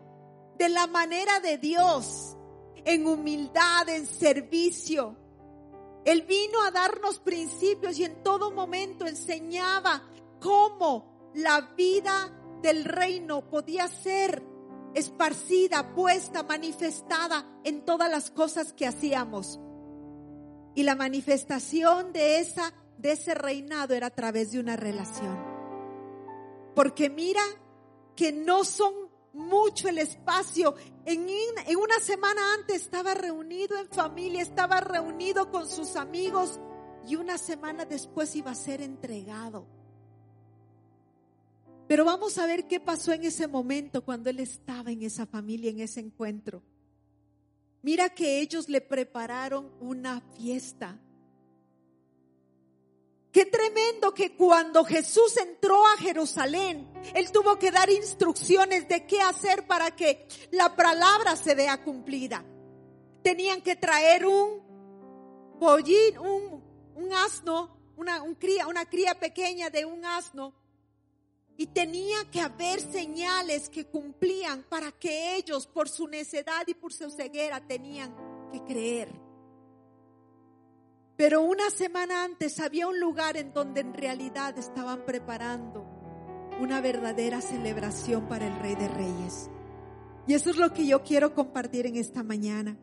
de 0.59 0.69
la 0.69 0.85
manera 0.85 1.39
de 1.39 1.57
Dios, 1.57 2.37
en 2.85 3.07
humildad, 3.07 3.89
en 3.89 4.05
servicio, 4.05 5.15
él 6.05 6.23
vino 6.23 6.61
a 6.61 6.71
darnos 6.71 7.19
principios 7.19 7.97
y 7.97 8.03
en 8.03 8.21
todo 8.21 8.51
momento 8.51 9.07
enseñaba 9.07 10.03
cómo 10.39 11.31
la 11.33 11.61
vida 11.75 12.31
del 12.61 12.85
reino 12.85 13.49
podía 13.49 13.87
ser 13.87 14.43
esparcida, 14.93 15.93
puesta, 15.95 16.43
manifestada 16.43 17.47
en 17.63 17.85
todas 17.85 18.11
las 18.11 18.29
cosas 18.29 18.73
que 18.73 18.85
hacíamos. 18.85 19.59
Y 20.75 20.83
la 20.83 20.95
manifestación 20.95 22.13
de 22.13 22.39
esa 22.39 22.73
de 22.99 23.13
ese 23.13 23.33
reinado 23.33 23.93
era 23.93 24.07
a 24.07 24.09
través 24.09 24.51
de 24.51 24.59
una 24.59 24.75
relación. 24.75 25.41
Porque 26.75 27.09
mira 27.09 27.41
que 28.15 28.33
no 28.33 28.65
son 28.65 29.08
mucho 29.39 29.87
el 29.87 29.97
espacio. 29.97 30.75
En, 31.05 31.25
una 31.77 31.99
semana 31.99 32.53
antes 32.53 32.83
estaba 32.83 33.13
reunido 33.13 33.79
en 33.79 33.87
familia, 33.87 34.41
estaba 34.41 34.81
reunido 34.81 35.49
con 35.49 35.67
sus 35.67 35.95
amigos 35.95 36.59
y 37.07 37.15
una 37.15 37.37
semana 37.37 37.85
después 37.85 38.35
iba 38.35 38.51
a 38.51 38.55
ser 38.55 38.81
entregado. 38.81 39.65
Pero 41.87 42.05
vamos 42.05 42.37
a 42.37 42.45
ver 42.45 42.67
qué 42.67 42.79
pasó 42.79 43.13
en 43.13 43.23
ese 43.23 43.47
momento 43.47 44.03
cuando 44.05 44.29
él 44.29 44.39
estaba 44.39 44.91
en 44.91 45.01
esa 45.01 45.25
familia, 45.25 45.71
en 45.71 45.79
ese 45.79 46.01
encuentro. 46.01 46.61
Mira 47.81 48.09
que 48.09 48.41
ellos 48.41 48.69
le 48.69 48.81
prepararon 48.81 49.71
una 49.79 50.21
fiesta. 50.37 50.99
Qué 53.39 53.45
tremendo 53.45 54.13
que 54.13 54.35
cuando 54.35 54.83
Jesús 54.83 55.37
entró 55.37 55.81
a 55.87 55.97
Jerusalén, 56.01 56.91
Él 57.15 57.31
tuvo 57.31 57.57
que 57.57 57.71
dar 57.71 57.89
instrucciones 57.89 58.89
de 58.89 59.05
qué 59.05 59.21
hacer 59.21 59.65
para 59.65 59.95
que 59.95 60.27
la 60.51 60.75
palabra 60.75 61.37
se 61.37 61.55
vea 61.55 61.81
cumplida. 61.81 62.43
tenían 63.23 63.61
que 63.61 63.77
traer 63.77 64.25
un 64.25 65.57
pollín, 65.57 66.17
un, 66.17 67.13
asno, 67.13 67.93
una, 67.95 68.23
un 68.23 68.35
cría, 68.35 68.67
una 68.67 68.83
cría 68.83 69.17
pequeña 69.17 69.69
de 69.69 69.85
un 69.85 70.03
asno. 70.03 70.53
Y 71.55 71.67
tenía 71.67 72.29
que 72.29 72.41
haber 72.41 72.81
señales 72.81 73.69
que 73.69 73.85
cumplían 73.85 74.63
para 74.63 74.91
que 74.91 75.37
ellos, 75.37 75.65
por 75.65 75.87
su 75.87 76.09
necedad 76.09 76.67
y 76.67 76.73
por 76.73 76.91
su 76.91 77.09
ceguera, 77.09 77.65
tenían 77.65 78.13
que 78.51 78.61
creer. 78.65 79.28
Pero 81.19 81.41
una 81.41 81.69
semana 81.69 82.23
antes 82.23 82.61
había 82.61 82.87
un 82.87 82.97
lugar 82.97 83.35
en 83.35 83.51
donde 83.51 83.81
en 83.81 83.93
realidad 83.93 84.57
estaban 84.57 85.03
preparando 85.05 85.85
una 86.61 86.79
verdadera 86.79 87.41
celebración 87.41 88.29
para 88.29 88.47
el 88.47 88.57
Rey 88.61 88.75
de 88.75 88.87
Reyes. 88.87 89.49
Y 90.27 90.33
eso 90.33 90.49
es 90.49 90.55
lo 90.55 90.71
que 90.71 90.87
yo 90.87 91.03
quiero 91.03 91.35
compartir 91.35 91.87
en 91.87 91.97
esta 91.97 92.23
mañana. 92.23 92.77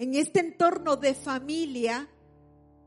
En 0.00 0.16
este 0.16 0.40
entorno 0.40 0.96
de 0.96 1.14
familia, 1.14 2.08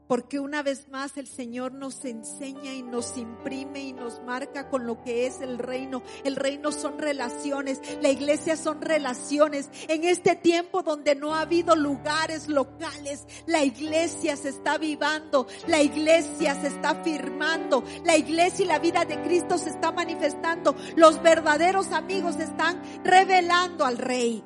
porque 0.08 0.40
una 0.40 0.64
vez 0.64 0.90
más 0.90 1.18
el 1.18 1.28
Señor 1.28 1.74
nos 1.74 2.04
enseña 2.06 2.74
y 2.74 2.84
nos 2.84 3.18
imprime 3.18 3.82
y 3.82 3.94
nos 3.94 4.22
marca 4.24 4.70
con 4.70 4.86
lo 4.86 5.02
que 5.02 5.26
es 5.26 5.42
el 5.42 5.58
reino. 5.58 6.04
El 6.24 6.36
reino 6.36 6.72
son 6.72 7.00
relaciones, 7.00 7.80
la 8.02 8.10
iglesia 8.10 8.58
son 8.58 8.82
relaciones. 8.82 9.70
En 9.88 10.04
este 10.04 10.36
tiempo 10.36 10.84
donde 10.84 11.16
no 11.16 11.34
ha 11.34 11.42
habido 11.42 11.76
lugares 11.76 12.48
locales, 12.48 13.26
la 13.48 13.64
iglesia 13.64 14.36
se 14.36 14.50
está 14.50 14.78
vivando, 14.78 15.48
la 15.68 15.82
iglesia 15.82 16.60
se 16.62 16.68
está 16.68 17.04
firmando, 17.04 17.84
la 18.04 18.18
iglesia 18.18 18.66
y 18.66 18.68
la 18.68 18.80
vida 18.80 19.06
de 19.06 19.22
Cristo 19.22 19.58
se 19.58 19.70
está 19.70 19.92
manifestando. 19.92 20.76
Los 20.96 21.22
verdaderos 21.22 21.92
amigos 21.92 22.38
están 22.38 22.82
revelando 23.04 23.86
al 23.86 23.98
rey. 23.98 24.44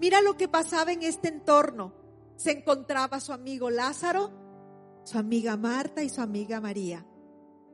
Mira 0.00 0.20
lo 0.20 0.36
que 0.36 0.48
pasaba 0.48 0.92
en 0.92 1.02
este 1.02 1.28
entorno 1.28 2.03
se 2.36 2.52
encontraba 2.52 3.20
su 3.20 3.32
amigo 3.32 3.70
Lázaro, 3.70 4.30
su 5.04 5.18
amiga 5.18 5.56
Marta 5.56 6.02
y 6.02 6.08
su 6.08 6.20
amiga 6.20 6.60
María. 6.60 7.06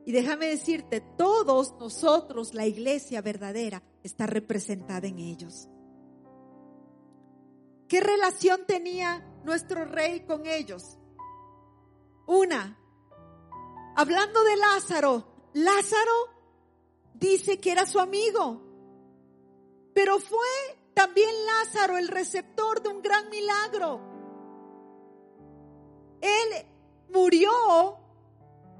Y 0.05 0.11
déjame 0.11 0.47
decirte, 0.47 1.01
todos 1.01 1.75
nosotros, 1.79 2.53
la 2.53 2.65
iglesia 2.65 3.21
verdadera, 3.21 3.83
está 4.03 4.25
representada 4.25 5.07
en 5.07 5.19
ellos. 5.19 5.69
¿Qué 7.87 7.99
relación 7.99 8.65
tenía 8.65 9.21
nuestro 9.43 9.85
rey 9.85 10.21
con 10.21 10.45
ellos? 10.45 10.97
Una, 12.25 12.79
hablando 13.95 14.43
de 14.43 14.57
Lázaro, 14.57 15.49
Lázaro 15.53 16.11
dice 17.13 17.59
que 17.59 17.71
era 17.71 17.85
su 17.85 17.99
amigo, 17.99 18.61
pero 19.93 20.19
fue 20.19 20.47
también 20.93 21.29
Lázaro 21.45 21.97
el 21.97 22.07
receptor 22.07 22.81
de 22.81 22.89
un 22.89 23.01
gran 23.01 23.29
milagro. 23.29 24.10
Él 26.21 26.65
murió 27.13 27.97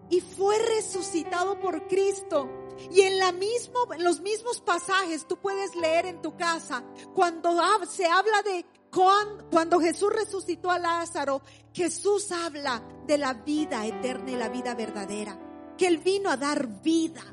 y 0.10 0.22
fue 0.22 0.58
resucitado 0.60 1.60
por 1.60 1.88
Cristo. 1.88 2.50
Y 2.92 3.02
en, 3.02 3.20
la 3.20 3.32
mismo, 3.32 3.94
en 3.94 4.04
los 4.04 4.22
mismos 4.22 4.60
pasajes 4.62 5.28
tú 5.28 5.38
puedes 5.38 5.76
leer 5.76 6.06
en 6.06 6.22
tu 6.22 6.36
casa, 6.36 6.84
cuando 7.14 7.52
se 7.86 8.06
habla 8.06 8.42
de 8.44 8.66
cuando, 8.92 9.80
Jesús 9.80 10.12
resucitó 10.12 10.70
a 10.70 10.78
Lázaro, 10.78 11.42
Jesús 11.74 12.32
habla 12.32 12.84
de 13.08 13.18
la 13.18 13.34
vida 13.34 13.86
eterna 13.86 14.32
y 14.32 14.36
la 14.36 14.50
vida 14.50 14.76
verdadera, 14.76 15.40
que 15.78 15.88
Él 15.88 16.00
vino 16.00 16.30
a 16.30 16.38
dar 16.38 16.82
vida. 16.82 17.24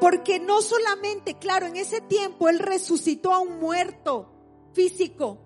Porque 0.00 0.38
no 0.38 0.62
solamente, 0.62 1.38
claro, 1.38 1.66
en 1.66 1.76
ese 1.76 2.00
tiempo 2.02 2.48
Él 2.48 2.58
resucitó 2.60 3.32
a 3.32 3.40
un 3.40 3.58
muerto 3.58 4.30
físico, 4.72 5.38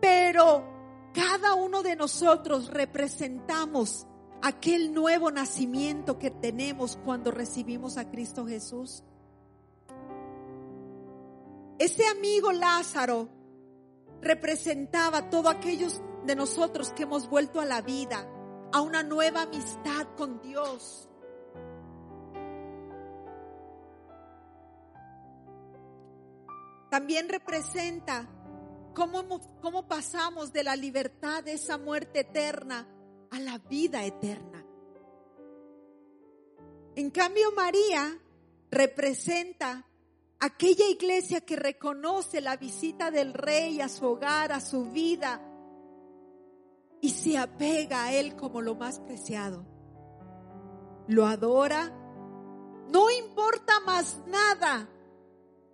pero 0.00 0.75
cada 1.16 1.54
uno 1.54 1.82
de 1.82 1.96
nosotros 1.96 2.68
representamos 2.68 4.06
aquel 4.42 4.92
nuevo 4.92 5.30
nacimiento 5.30 6.18
que 6.18 6.30
tenemos 6.30 6.98
cuando 7.06 7.30
recibimos 7.30 7.96
a 7.96 8.10
Cristo 8.10 8.46
Jesús. 8.46 9.02
Ese 11.78 12.06
amigo 12.06 12.52
Lázaro 12.52 13.30
representaba 14.20 15.18
a 15.18 15.30
todos 15.30 15.54
aquellos 15.54 16.02
de 16.26 16.36
nosotros 16.36 16.92
que 16.92 17.04
hemos 17.04 17.30
vuelto 17.30 17.60
a 17.60 17.64
la 17.64 17.80
vida, 17.80 18.28
a 18.74 18.82
una 18.82 19.02
nueva 19.02 19.42
amistad 19.42 20.06
con 20.18 20.42
Dios. 20.42 21.08
También 26.90 27.30
representa 27.30 28.28
¿Cómo, 28.96 29.86
pasamos 29.86 30.54
de 30.54 30.64
la 30.64 30.74
libertad 30.74 31.44
de 31.44 31.52
esa 31.52 31.76
muerte 31.76 32.20
eterna 32.20 32.88
a 33.30 33.38
la 33.38 33.58
vida 33.58 34.02
eterna? 34.06 34.64
En 36.94 37.10
cambio, 37.10 37.52
María 37.52 38.18
representa 38.70 39.86
aquella 40.40 40.88
iglesia 40.88 41.42
que 41.42 41.56
reconoce 41.56 42.40
la 42.40 42.56
visita 42.56 43.10
del 43.10 43.34
rey 43.34 43.82
a 43.82 43.90
su 43.90 44.06
hogar, 44.06 44.50
a 44.50 44.62
su 44.62 44.86
vida, 44.86 45.42
y 47.02 47.10
se 47.10 47.36
apega 47.36 48.04
a 48.04 48.14
él 48.14 48.34
como 48.34 48.62
lo 48.62 48.76
más 48.76 49.00
preciado. 49.00 49.66
Lo 51.06 51.26
adora. 51.26 51.92
No 52.90 53.10
importa 53.10 53.78
más 53.80 54.22
nada, 54.26 54.88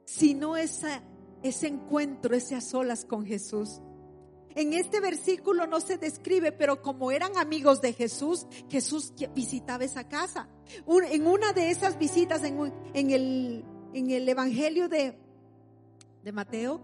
sino 0.07 0.57
esa 0.57 1.05
ese 1.43 1.69
encuentro, 1.69 2.35
ese 2.35 2.55
a 2.55 2.61
solas 2.61 3.05
con 3.05 3.27
Jesús. 3.27 3.81
En 4.55 4.75
este 4.75 5.01
versículo 5.01 5.67
no 5.67 5.81
se 5.81 5.97
describe, 5.97 6.53
pero 6.53 6.83
como 6.83 7.11
eran 7.11 7.37
amigos 7.39 7.81
de 7.81 7.95
Jesús, 7.95 8.47
Jesús 8.69 9.13
visitaba 9.35 9.85
esa 9.85 10.09
casa. 10.09 10.49
En 10.87 11.27
una 11.27 11.53
de 11.53 11.71
esas 11.71 11.99
visitas 11.99 12.43
en, 12.45 13.11
el, 13.11 14.29
Evangelio 14.29 14.89
de, 14.89 15.17
Mateo, 16.33 16.81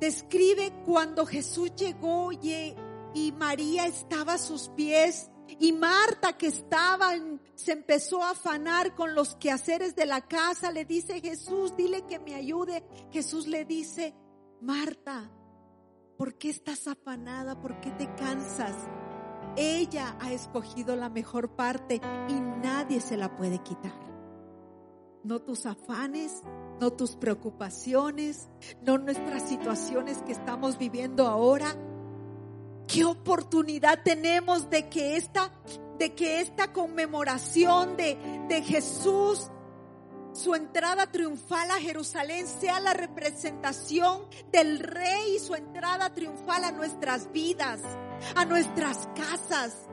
describe 0.00 0.72
cuando 0.86 1.26
Jesús 1.26 1.74
llegó 1.76 2.30
y 2.32 3.32
María 3.32 3.86
estaba 3.86 4.34
a 4.34 4.38
sus 4.38 4.70
pies 4.70 5.30
y 5.58 5.72
Marta, 5.72 6.36
que 6.36 6.46
estaba, 6.46 7.12
se 7.54 7.72
empezó 7.72 8.22
a 8.22 8.30
afanar 8.30 8.94
con 8.94 9.14
los 9.14 9.34
quehaceres 9.36 9.94
de 9.96 10.06
la 10.06 10.20
casa, 10.20 10.70
le 10.70 10.84
dice 10.84 11.20
Jesús, 11.20 11.76
dile 11.76 12.02
que 12.06 12.18
me 12.18 12.34
ayude. 12.34 12.84
Jesús 13.10 13.46
le 13.46 13.64
dice, 13.64 14.14
Marta, 14.60 15.30
¿por 16.16 16.34
qué 16.36 16.50
estás 16.50 16.86
afanada? 16.86 17.60
¿Por 17.60 17.80
qué 17.80 17.90
te 17.92 18.06
cansas? 18.14 18.76
Ella 19.56 20.16
ha 20.20 20.32
escogido 20.32 20.94
la 20.94 21.08
mejor 21.08 21.56
parte 21.56 22.00
y 22.28 22.34
nadie 22.34 23.00
se 23.00 23.16
la 23.16 23.36
puede 23.36 23.58
quitar. 23.58 23.98
No 25.22 25.40
tus 25.40 25.66
afanes, 25.66 26.42
no 26.80 26.92
tus 26.92 27.16
preocupaciones, 27.16 28.48
no 28.82 28.96
nuestras 28.96 29.48
situaciones 29.48 30.22
que 30.22 30.32
estamos 30.32 30.78
viviendo 30.78 31.26
ahora 31.26 31.76
qué 32.92 33.04
oportunidad 33.04 34.02
tenemos 34.02 34.68
de 34.68 34.88
que 34.88 35.16
esta, 35.16 35.52
de 35.98 36.14
que 36.14 36.40
esta 36.40 36.72
conmemoración 36.72 37.96
de, 37.96 38.18
de 38.48 38.62
Jesús, 38.62 39.48
su 40.32 40.54
entrada 40.54 41.10
triunfal 41.10 41.70
a 41.70 41.80
Jerusalén 41.80 42.46
sea 42.46 42.80
la 42.80 42.94
representación 42.94 44.22
del 44.52 44.80
rey 44.80 45.36
y 45.36 45.38
su 45.38 45.54
entrada 45.54 46.12
triunfal 46.14 46.64
a 46.64 46.72
nuestras 46.72 47.30
vidas, 47.32 47.80
a 48.34 48.44
nuestras 48.44 49.08
casas. 49.14 49.89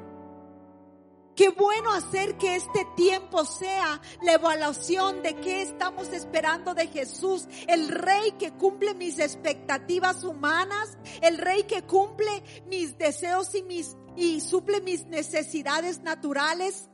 Qué 1.38 1.50
bueno 1.50 1.92
hacer 1.92 2.36
que 2.40 2.56
este 2.56 2.84
tiempo 2.96 3.46
sea 3.46 4.02
la 4.24 4.34
evaluación 4.34 5.22
de 5.22 5.36
qué 5.36 5.62
estamos 5.62 6.08
esperando 6.08 6.74
de 6.74 6.88
Jesús, 6.88 7.48
el 7.68 7.90
rey 7.90 8.32
que 8.40 8.54
cumple 8.54 8.96
mis 8.96 9.20
expectativas 9.20 10.24
humanas, 10.24 10.98
el 11.22 11.38
rey 11.38 11.62
que 11.66 11.84
cumple 11.84 12.44
mis 12.66 12.98
deseos 12.98 13.54
y 13.54 13.62
mis 13.62 13.96
y 14.16 14.42
suple 14.42 14.82
mis 14.82 15.06
necesidades 15.06 16.02
naturales 16.02 16.90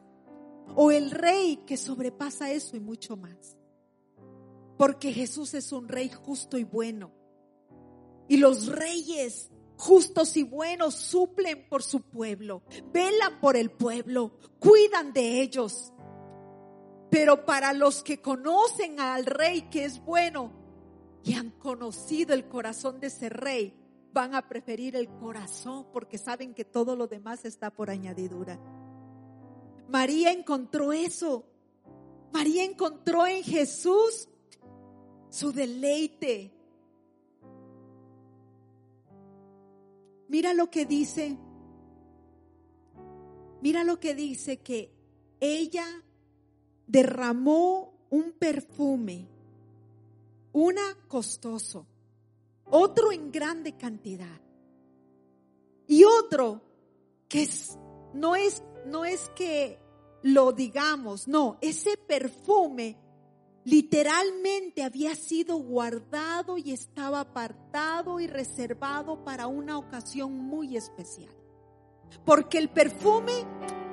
o 0.75 0.91
el 0.91 1.11
rey 1.11 1.63
que 1.65 1.77
sobrepasa 1.77 2.51
eso 2.51 2.75
y 2.75 2.81
mucho 2.81 3.15
más. 3.15 3.55
Porque 4.77 5.13
Jesús 5.13 5.53
es 5.53 5.71
un 5.71 5.87
rey 5.87 6.09
justo 6.09 6.57
y 6.57 6.65
bueno. 6.65 7.13
Y 8.27 8.35
los 8.37 8.67
reyes 8.67 9.52
justos 9.83 10.37
y 10.37 10.43
buenos 10.43 10.95
suplen 10.95 11.67
por 11.67 11.83
su 11.83 12.01
pueblo, 12.01 12.63
velan 12.93 13.41
por 13.41 13.57
el 13.57 13.69
pueblo, 13.69 14.31
cuidan 14.57 15.11
de 15.11 15.41
ellos. 15.41 15.91
Pero 17.09 17.45
para 17.45 17.73
los 17.73 18.01
que 18.01 18.21
conocen 18.21 19.01
al 19.01 19.25
rey 19.25 19.63
que 19.63 19.83
es 19.83 19.99
bueno 20.03 20.51
y 21.23 21.33
han 21.33 21.51
conocido 21.51 22.33
el 22.33 22.47
corazón 22.47 23.01
de 23.01 23.07
ese 23.07 23.27
rey, 23.27 23.77
van 24.13 24.35
a 24.35 24.47
preferir 24.47 24.95
el 24.95 25.09
corazón 25.09 25.87
porque 25.91 26.17
saben 26.17 26.53
que 26.53 26.63
todo 26.63 26.95
lo 26.95 27.07
demás 27.07 27.43
está 27.43 27.69
por 27.69 27.89
añadidura. 27.89 28.57
María 29.89 30.31
encontró 30.31 30.93
eso. 30.93 31.45
María 32.31 32.63
encontró 32.63 33.27
en 33.27 33.43
Jesús 33.43 34.29
su 35.29 35.51
deleite, 35.51 36.52
mira 40.33 40.51
lo 40.55 40.71
que 40.71 40.87
dice, 40.87 41.37
mira 43.61 43.83
lo 43.83 43.99
que 43.99 44.15
dice 44.15 44.61
que 44.61 44.91
ella 45.39 45.85
derramó 46.87 47.93
un 48.09 48.31
perfume, 48.31 49.27
una 50.51 50.81
costoso, 51.07 51.85
otro 52.65 53.11
en 53.11 53.31
grande 53.31 53.77
cantidad 53.77 54.41
y 55.85 56.03
otro 56.03 56.63
que 57.29 57.47
no 58.15 58.35
es 58.35 58.63
no 58.87 59.05
es 59.05 59.29
que 59.35 59.77
lo 60.23 60.51
digamos, 60.51 61.27
no, 61.27 61.59
ese 61.61 61.95
perfume 61.95 62.97
literalmente 63.65 64.83
había 64.83 65.15
sido 65.15 65.57
guardado 65.57 66.57
y 66.57 66.71
estaba 66.71 67.21
apartado 67.21 68.19
y 68.19 68.27
reservado 68.27 69.23
para 69.23 69.47
una 69.47 69.77
ocasión 69.77 70.37
muy 70.37 70.75
especial. 70.77 71.33
Porque 72.25 72.57
el 72.57 72.69
perfume 72.69 73.33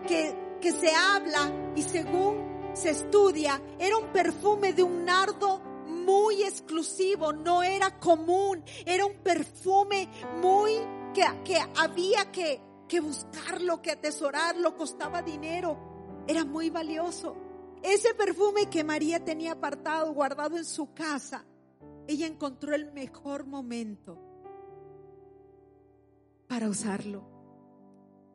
que, 0.07 0.37
que 0.61 0.73
se 0.73 0.93
habla 0.95 1.73
y 1.75 1.83
según 1.83 2.51
se 2.75 2.91
estudia 2.91 3.61
era 3.79 3.97
un 3.97 4.13
perfume 4.13 4.73
de 4.73 4.83
un 4.83 5.05
nardo 5.05 5.61
muy 5.87 6.43
exclusivo, 6.43 7.33
no 7.33 7.63
era 7.63 7.99
común, 7.99 8.63
era 8.85 9.07
un 9.07 9.19
perfume 9.19 10.09
muy 10.41 10.73
que, 11.15 11.25
que 11.45 11.59
había 11.77 12.31
que, 12.31 12.61
que 12.89 13.01
buscarlo, 13.01 13.83
que 13.83 13.93
atesorarlo, 13.93 14.77
costaba 14.77 15.23
dinero, 15.23 16.25
era 16.27 16.45
muy 16.45 16.71
valioso. 16.71 17.50
Ese 17.83 18.15
perfume 18.15 18.69
que 18.69 18.85
María 18.85 19.25
tenía 19.25 19.53
apartado, 19.53 20.13
guardado 20.13 20.57
en 20.57 20.65
su 20.65 20.93
casa, 20.93 21.45
ella 22.07 22.27
encontró 22.27 22.75
el 22.75 22.93
mejor 22.93 23.47
momento 23.47 24.19
para 26.47 26.69
usarlo. 26.69 27.23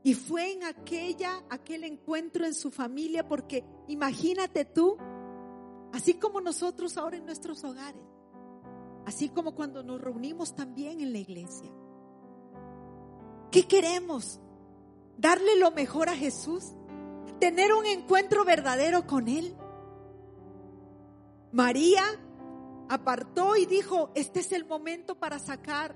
Y 0.04 0.14
fue 0.14 0.54
en 0.54 0.64
aquella, 0.64 1.44
aquel 1.50 1.84
encuentro 1.84 2.46
en 2.46 2.54
su 2.54 2.72
familia, 2.72 3.28
porque 3.28 3.66
imagínate 3.88 4.66
tú, 4.66 4.98
así 5.92 6.14
como 6.16 6.42
nosotros 6.42 6.96
ahora 6.98 7.18
en 7.18 7.26
nuestros 7.26 7.64
hogares, 7.64 8.02
así 9.06 9.30
como 9.30 9.56
cuando 9.56 9.84
nos 9.84 10.00
reunimos 10.00 10.56
también 10.56 11.02
en 11.02 11.12
la 11.12 11.20
iglesia. 11.20 11.72
¿Qué 13.52 13.68
queremos? 13.68 14.40
¿Darle 15.18 15.58
lo 15.58 15.72
mejor 15.72 16.10
a 16.10 16.16
Jesús? 16.16 16.74
Tener 17.40 17.74
un 17.74 17.86
encuentro 17.86 18.46
verdadero 18.46 19.06
con 19.06 19.28
Él. 19.28 19.56
María 21.52 22.04
apartó 22.90 23.56
y 23.56 23.66
dijo, 23.66 24.12
este 24.16 24.42
es 24.42 24.52
el 24.52 24.66
momento 24.66 25.18
para 25.18 25.40
sacar 25.40 25.96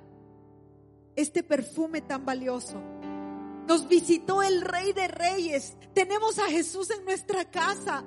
este 1.15 1.43
perfume 1.43 2.01
tan 2.01 2.25
valioso. 2.25 2.81
Nos 3.67 3.87
visitó 3.87 4.41
el 4.41 4.61
Rey 4.61 4.93
de 4.93 5.07
Reyes. 5.07 5.75
Tenemos 5.93 6.39
a 6.39 6.45
Jesús 6.45 6.89
en 6.89 7.05
nuestra 7.05 7.45
casa. 7.51 8.03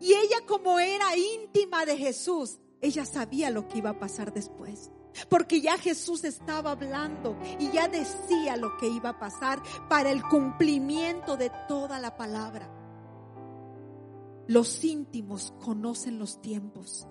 Y 0.00 0.12
ella 0.12 0.38
como 0.46 0.78
era 0.78 1.16
íntima 1.16 1.84
de 1.84 1.96
Jesús, 1.96 2.58
ella 2.80 3.04
sabía 3.04 3.50
lo 3.50 3.68
que 3.68 3.78
iba 3.78 3.90
a 3.90 3.98
pasar 3.98 4.32
después. 4.32 4.90
Porque 5.28 5.60
ya 5.60 5.78
Jesús 5.78 6.24
estaba 6.24 6.72
hablando 6.72 7.36
y 7.58 7.70
ya 7.70 7.88
decía 7.88 8.56
lo 8.56 8.76
que 8.78 8.88
iba 8.88 9.10
a 9.10 9.18
pasar 9.18 9.62
para 9.88 10.10
el 10.10 10.22
cumplimiento 10.22 11.36
de 11.36 11.50
toda 11.68 11.98
la 11.98 12.16
palabra. 12.16 12.70
Los 14.46 14.84
íntimos 14.84 15.52
conocen 15.60 16.18
los 16.18 16.40
tiempos. 16.40 17.06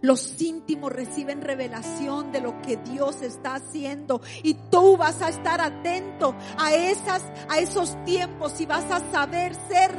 Los 0.00 0.40
íntimos 0.40 0.92
reciben 0.92 1.42
revelación 1.42 2.30
de 2.30 2.40
lo 2.40 2.62
que 2.62 2.76
Dios 2.76 3.22
está 3.22 3.56
haciendo 3.56 4.20
y 4.42 4.54
tú 4.54 4.96
vas 4.96 5.20
a 5.20 5.28
estar 5.28 5.60
atento 5.60 6.34
a 6.58 6.72
esas 6.72 7.24
a 7.48 7.58
esos 7.58 8.02
tiempos 8.04 8.60
y 8.60 8.66
vas 8.66 8.88
a 8.90 9.00
saber 9.10 9.54
ser 9.68 9.90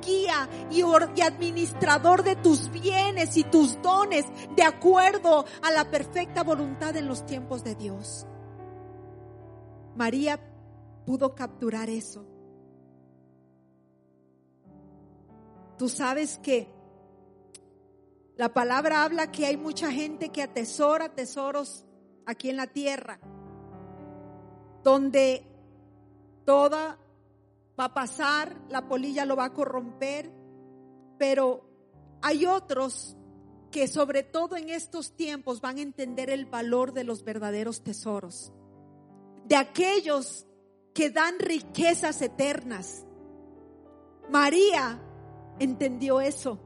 guía 0.00 0.48
y, 0.70 0.80
y 0.80 1.20
administrador 1.22 2.22
de 2.22 2.36
tus 2.36 2.70
bienes 2.70 3.36
y 3.36 3.44
tus 3.44 3.80
dones 3.82 4.26
de 4.56 4.62
acuerdo 4.62 5.44
a 5.62 5.70
la 5.70 5.90
perfecta 5.90 6.42
voluntad 6.42 6.96
en 6.96 7.08
los 7.08 7.24
tiempos 7.26 7.64
de 7.64 7.74
Dios. 7.74 8.26
María 9.96 10.40
pudo 11.04 11.34
capturar 11.34 11.90
eso. 11.90 12.24
Tú 15.76 15.88
sabes 15.88 16.38
que 16.38 16.68
la 18.36 18.52
palabra 18.52 19.04
habla 19.04 19.32
que 19.32 19.46
hay 19.46 19.56
mucha 19.56 19.90
gente 19.90 20.28
que 20.28 20.42
atesora 20.42 21.14
tesoros 21.14 21.84
aquí 22.26 22.50
en 22.50 22.56
la 22.56 22.66
tierra, 22.66 23.18
donde 24.84 25.44
toda 26.44 26.98
va 27.78 27.84
a 27.84 27.94
pasar, 27.94 28.56
la 28.68 28.88
polilla 28.88 29.24
lo 29.24 29.36
va 29.36 29.46
a 29.46 29.52
corromper, 29.52 30.32
pero 31.18 31.68
hay 32.22 32.46
otros 32.46 33.16
que 33.70 33.86
sobre 33.86 34.22
todo 34.22 34.56
en 34.56 34.70
estos 34.70 35.14
tiempos 35.14 35.60
van 35.60 35.78
a 35.78 35.82
entender 35.82 36.30
el 36.30 36.46
valor 36.46 36.92
de 36.92 37.04
los 37.04 37.22
verdaderos 37.22 37.82
tesoros, 37.82 38.52
de 39.44 39.56
aquellos 39.56 40.46
que 40.94 41.10
dan 41.10 41.38
riquezas 41.38 42.20
eternas. 42.22 43.04
María 44.30 45.00
entendió 45.58 46.20
eso. 46.20 46.58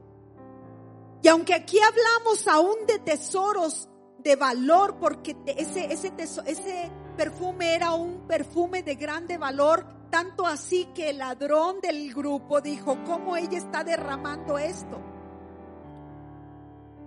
Y 1.21 1.27
aunque 1.27 1.53
aquí 1.53 1.77
hablamos 1.79 2.47
aún 2.47 2.85
de 2.87 2.99
tesoros 2.99 3.89
de 4.19 4.35
valor, 4.35 4.97
porque 4.99 5.35
ese, 5.45 5.91
ese, 5.91 6.11
ese 6.17 6.91
perfume 7.15 7.75
era 7.75 7.93
un 7.93 8.25
perfume 8.27 8.83
de 8.83 8.95
grande 8.95 9.37
valor, 9.37 9.85
tanto 10.13 10.45
así 10.45 10.85
que 10.93 11.09
el 11.09 11.17
ladrón 11.17 11.81
del 11.81 12.13
grupo 12.13 12.61
dijo, 12.61 13.03
¿cómo 13.03 13.35
ella 13.35 13.57
está 13.57 13.83
derramando 13.83 14.59
esto? 14.59 15.01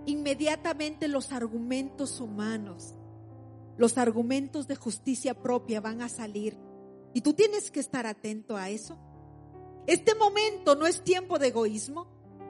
Inmediatamente 0.05 1.07
los 1.07 1.31
argumentos 1.31 2.19
humanos, 2.19 2.95
los 3.77 3.97
argumentos 3.97 4.67
de 4.67 4.75
justicia 4.75 5.41
propia 5.41 5.79
van 5.79 6.01
a 6.01 6.09
salir. 6.09 6.57
Y 7.13 7.21
tú 7.21 7.31
tienes 7.31 7.71
que 7.71 7.79
estar 7.79 8.05
atento 8.05 8.57
a 8.57 8.69
eso. 8.69 8.97
Este 9.85 10.13
momento 10.13 10.75
no 10.75 10.85
es 10.85 11.01
tiempo 11.01 11.39
de 11.39 11.47
egoísmo. 11.47 12.07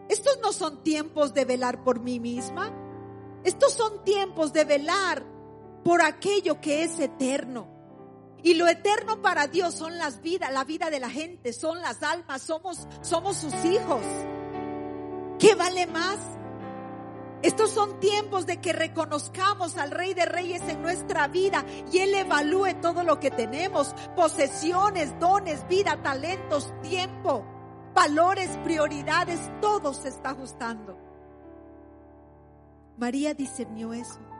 Estos 0.10 0.40
no 0.42 0.52
son 0.54 0.82
tiempos 0.82 1.36
de 1.36 1.46
velar 1.46 1.84
por 1.84 2.00
mí 2.00 2.20
misma. 2.20 2.74
Estos 3.44 3.74
son 3.74 4.04
tiempos 4.04 4.54
de 4.54 4.66
velar 4.66 5.24
por 5.84 6.02
aquello 6.02 6.60
que 6.60 6.82
es 6.82 7.00
eterno. 7.00 7.77
Y 8.48 8.54
lo 8.54 8.66
eterno 8.66 9.22
para 9.22 9.48
Dios 9.48 9.74
son 9.74 9.98
las 9.98 10.22
vidas, 10.22 10.54
la 10.54 10.64
vida 10.64 10.90
de 10.90 11.02
la 11.02 11.10
gente, 11.10 11.52
son 11.52 11.82
las 11.82 12.02
almas, 12.02 12.42
somos, 12.42 12.88
somos 13.02 13.36
sus 13.36 13.54
hijos. 13.66 14.02
¿Qué 15.38 15.54
vale 15.54 15.86
más? 15.88 16.18
Estos 17.42 17.72
son 17.72 18.00
tiempos 18.00 18.46
de 18.46 18.62
que 18.62 18.72
reconozcamos 18.72 19.76
al 19.76 19.92
Rey 19.92 20.14
de 20.14 20.26
Reyes 20.26 20.62
en 20.70 20.82
nuestra 20.82 21.28
vida 21.28 21.66
y 21.92 21.98
Él 21.98 22.14
evalúe 22.14 22.80
todo 22.82 23.04
lo 23.04 23.20
que 23.20 23.32
tenemos, 23.32 23.94
posesiones, 24.16 25.20
dones, 25.20 25.68
vida, 25.68 26.02
talentos, 26.02 26.74
tiempo, 26.82 27.46
valores, 27.94 28.50
prioridades, 28.64 29.42
todo 29.60 29.94
se 29.94 30.08
está 30.08 30.30
ajustando. 30.30 30.98
María 32.96 33.34
discernió 33.34 33.92
eso. 33.92 34.37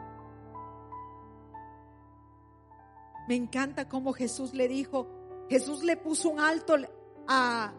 Me 3.28 3.34
encanta 3.34 3.88
cómo 3.88 4.14
Jesús 4.14 4.54
le 4.54 4.68
dijo, 4.68 5.06
Jesús 5.50 5.84
le 5.84 5.98
puso 5.98 6.30
un 6.30 6.40
alto 6.40 6.76
a, 7.26 7.74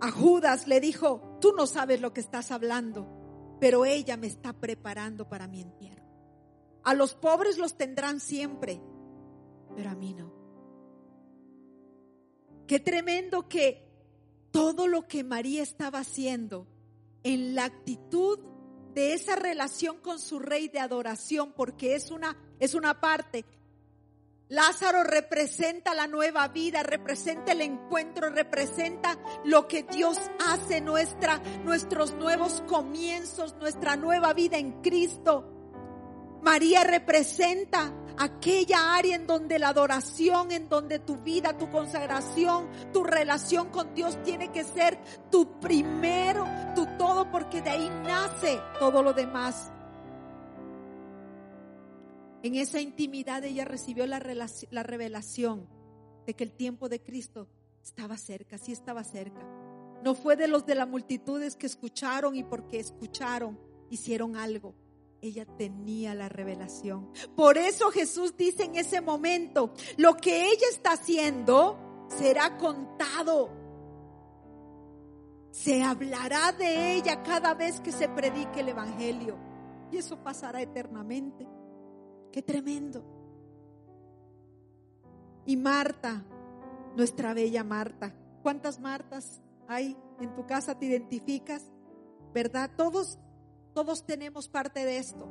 a 0.00 0.10
Judas, 0.12 0.68
le 0.68 0.80
dijo, 0.80 1.38
tú 1.40 1.52
no 1.52 1.66
sabes 1.66 2.00
lo 2.00 2.12
que 2.12 2.20
estás 2.20 2.52
hablando, 2.52 3.08
pero 3.60 3.84
ella 3.84 4.16
me 4.16 4.28
está 4.28 4.52
preparando 4.52 5.28
para 5.28 5.48
mi 5.48 5.60
entierro. 5.60 6.04
A 6.84 6.94
los 6.94 7.14
pobres 7.14 7.58
los 7.58 7.76
tendrán 7.76 8.20
siempre, 8.20 8.80
pero 9.74 9.90
a 9.90 9.96
mí 9.96 10.14
no. 10.14 10.32
Qué 12.68 12.78
tremendo 12.78 13.48
que 13.48 13.86
todo 14.52 14.86
lo 14.86 15.08
que 15.08 15.24
María 15.24 15.64
estaba 15.64 15.98
haciendo 15.98 16.68
en 17.24 17.56
la 17.56 17.64
actitud 17.64 18.38
de 18.94 19.12
esa 19.12 19.36
relación 19.36 19.98
con 19.98 20.18
su 20.18 20.38
rey 20.38 20.68
de 20.68 20.78
adoración, 20.78 21.52
porque 21.52 21.94
es 21.94 22.10
una, 22.10 22.36
es 22.58 22.74
una 22.74 23.00
parte, 23.00 23.44
Lázaro 24.48 25.02
representa 25.02 25.92
la 25.92 26.06
nueva 26.06 26.46
vida, 26.48 26.84
representa 26.84 27.50
el 27.50 27.62
encuentro, 27.62 28.30
representa 28.30 29.18
lo 29.44 29.66
que 29.66 29.82
Dios 29.82 30.18
hace, 30.46 30.80
nuestra, 30.80 31.42
nuestros 31.64 32.14
nuevos 32.14 32.62
comienzos, 32.68 33.56
nuestra 33.56 33.96
nueva 33.96 34.34
vida 34.34 34.56
en 34.56 34.82
Cristo. 34.82 35.52
María 36.42 36.84
representa 36.84 37.92
aquella 38.18 38.94
área 38.94 39.16
en 39.16 39.26
donde 39.26 39.58
la 39.58 39.70
adoración, 39.70 40.52
en 40.52 40.68
donde 40.68 41.00
tu 41.00 41.16
vida, 41.16 41.58
tu 41.58 41.68
consagración, 41.68 42.68
tu 42.92 43.02
relación 43.02 43.70
con 43.70 43.94
Dios 43.94 44.22
tiene 44.22 44.52
que 44.52 44.62
ser 44.62 44.96
tu 45.28 45.58
primero, 45.58 46.46
tu 46.76 46.86
todo, 46.96 47.28
porque 47.32 47.62
de 47.62 47.70
ahí 47.70 47.90
nace 48.04 48.60
todo 48.78 49.02
lo 49.02 49.12
demás. 49.12 49.72
En 52.46 52.54
esa 52.54 52.80
intimidad 52.80 53.42
ella 53.42 53.64
recibió 53.64 54.06
la, 54.06 54.20
la 54.70 54.82
revelación 54.84 55.68
de 56.28 56.34
que 56.34 56.44
el 56.44 56.52
tiempo 56.52 56.88
de 56.88 57.02
Cristo 57.02 57.48
estaba 57.82 58.16
cerca, 58.16 58.56
sí 58.56 58.70
estaba 58.70 59.02
cerca. 59.02 59.44
No 60.04 60.14
fue 60.14 60.36
de 60.36 60.46
los 60.46 60.64
de 60.64 60.76
las 60.76 60.88
multitudes 60.88 61.56
que 61.56 61.66
escucharon 61.66 62.36
y 62.36 62.44
porque 62.44 62.78
escucharon 62.78 63.58
hicieron 63.90 64.36
algo. 64.36 64.76
Ella 65.20 65.44
tenía 65.44 66.14
la 66.14 66.28
revelación. 66.28 67.10
Por 67.34 67.58
eso 67.58 67.90
Jesús 67.90 68.36
dice 68.36 68.62
en 68.62 68.76
ese 68.76 69.00
momento, 69.00 69.72
lo 69.96 70.16
que 70.16 70.44
ella 70.44 70.68
está 70.70 70.92
haciendo 70.92 72.06
será 72.16 72.56
contado. 72.58 73.50
Se 75.50 75.82
hablará 75.82 76.52
de 76.52 76.94
ella 76.94 77.24
cada 77.24 77.54
vez 77.54 77.80
que 77.80 77.90
se 77.90 78.08
predique 78.08 78.60
el 78.60 78.68
Evangelio. 78.68 79.36
Y 79.90 79.96
eso 79.96 80.22
pasará 80.22 80.62
eternamente. 80.62 81.55
Qué 82.32 82.42
tremendo. 82.42 83.04
Y 85.46 85.56
Marta, 85.56 86.24
nuestra 86.96 87.34
bella 87.34 87.62
Marta. 87.62 88.14
¿Cuántas 88.42 88.80
Martas 88.80 89.40
hay 89.68 89.96
en 90.20 90.34
tu 90.34 90.46
casa? 90.46 90.78
¿Te 90.78 90.86
identificas? 90.86 91.70
¿Verdad? 92.34 92.70
Todos, 92.76 93.18
todos 93.74 94.04
tenemos 94.04 94.48
parte 94.48 94.84
de 94.84 94.98
esto. 94.98 95.28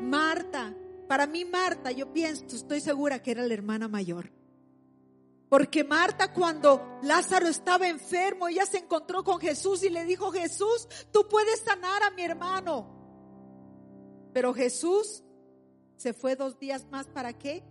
Marta, 0.00 0.74
para 1.08 1.26
mí 1.26 1.44
Marta, 1.44 1.92
yo 1.92 2.12
pienso, 2.12 2.44
estoy 2.46 2.80
segura 2.80 3.22
que 3.22 3.30
era 3.30 3.46
la 3.46 3.54
hermana 3.54 3.88
mayor. 3.88 4.32
Porque 5.48 5.84
Marta 5.84 6.32
cuando 6.32 6.98
Lázaro 7.02 7.46
estaba 7.46 7.86
enfermo, 7.86 8.48
ella 8.48 8.64
se 8.64 8.78
encontró 8.78 9.22
con 9.22 9.38
Jesús 9.38 9.82
y 9.82 9.90
le 9.90 10.04
dijo, 10.06 10.32
Jesús, 10.32 10.88
tú 11.12 11.28
puedes 11.28 11.60
sanar 11.60 12.02
a 12.02 12.10
mi 12.10 12.22
hermano. 12.22 12.88
Pero 14.32 14.54
Jesús 14.54 15.22
se 16.02 16.12
fue 16.12 16.34
dos 16.34 16.58
días 16.58 16.84
más 16.90 17.06
para 17.06 17.32
qué? 17.32 17.62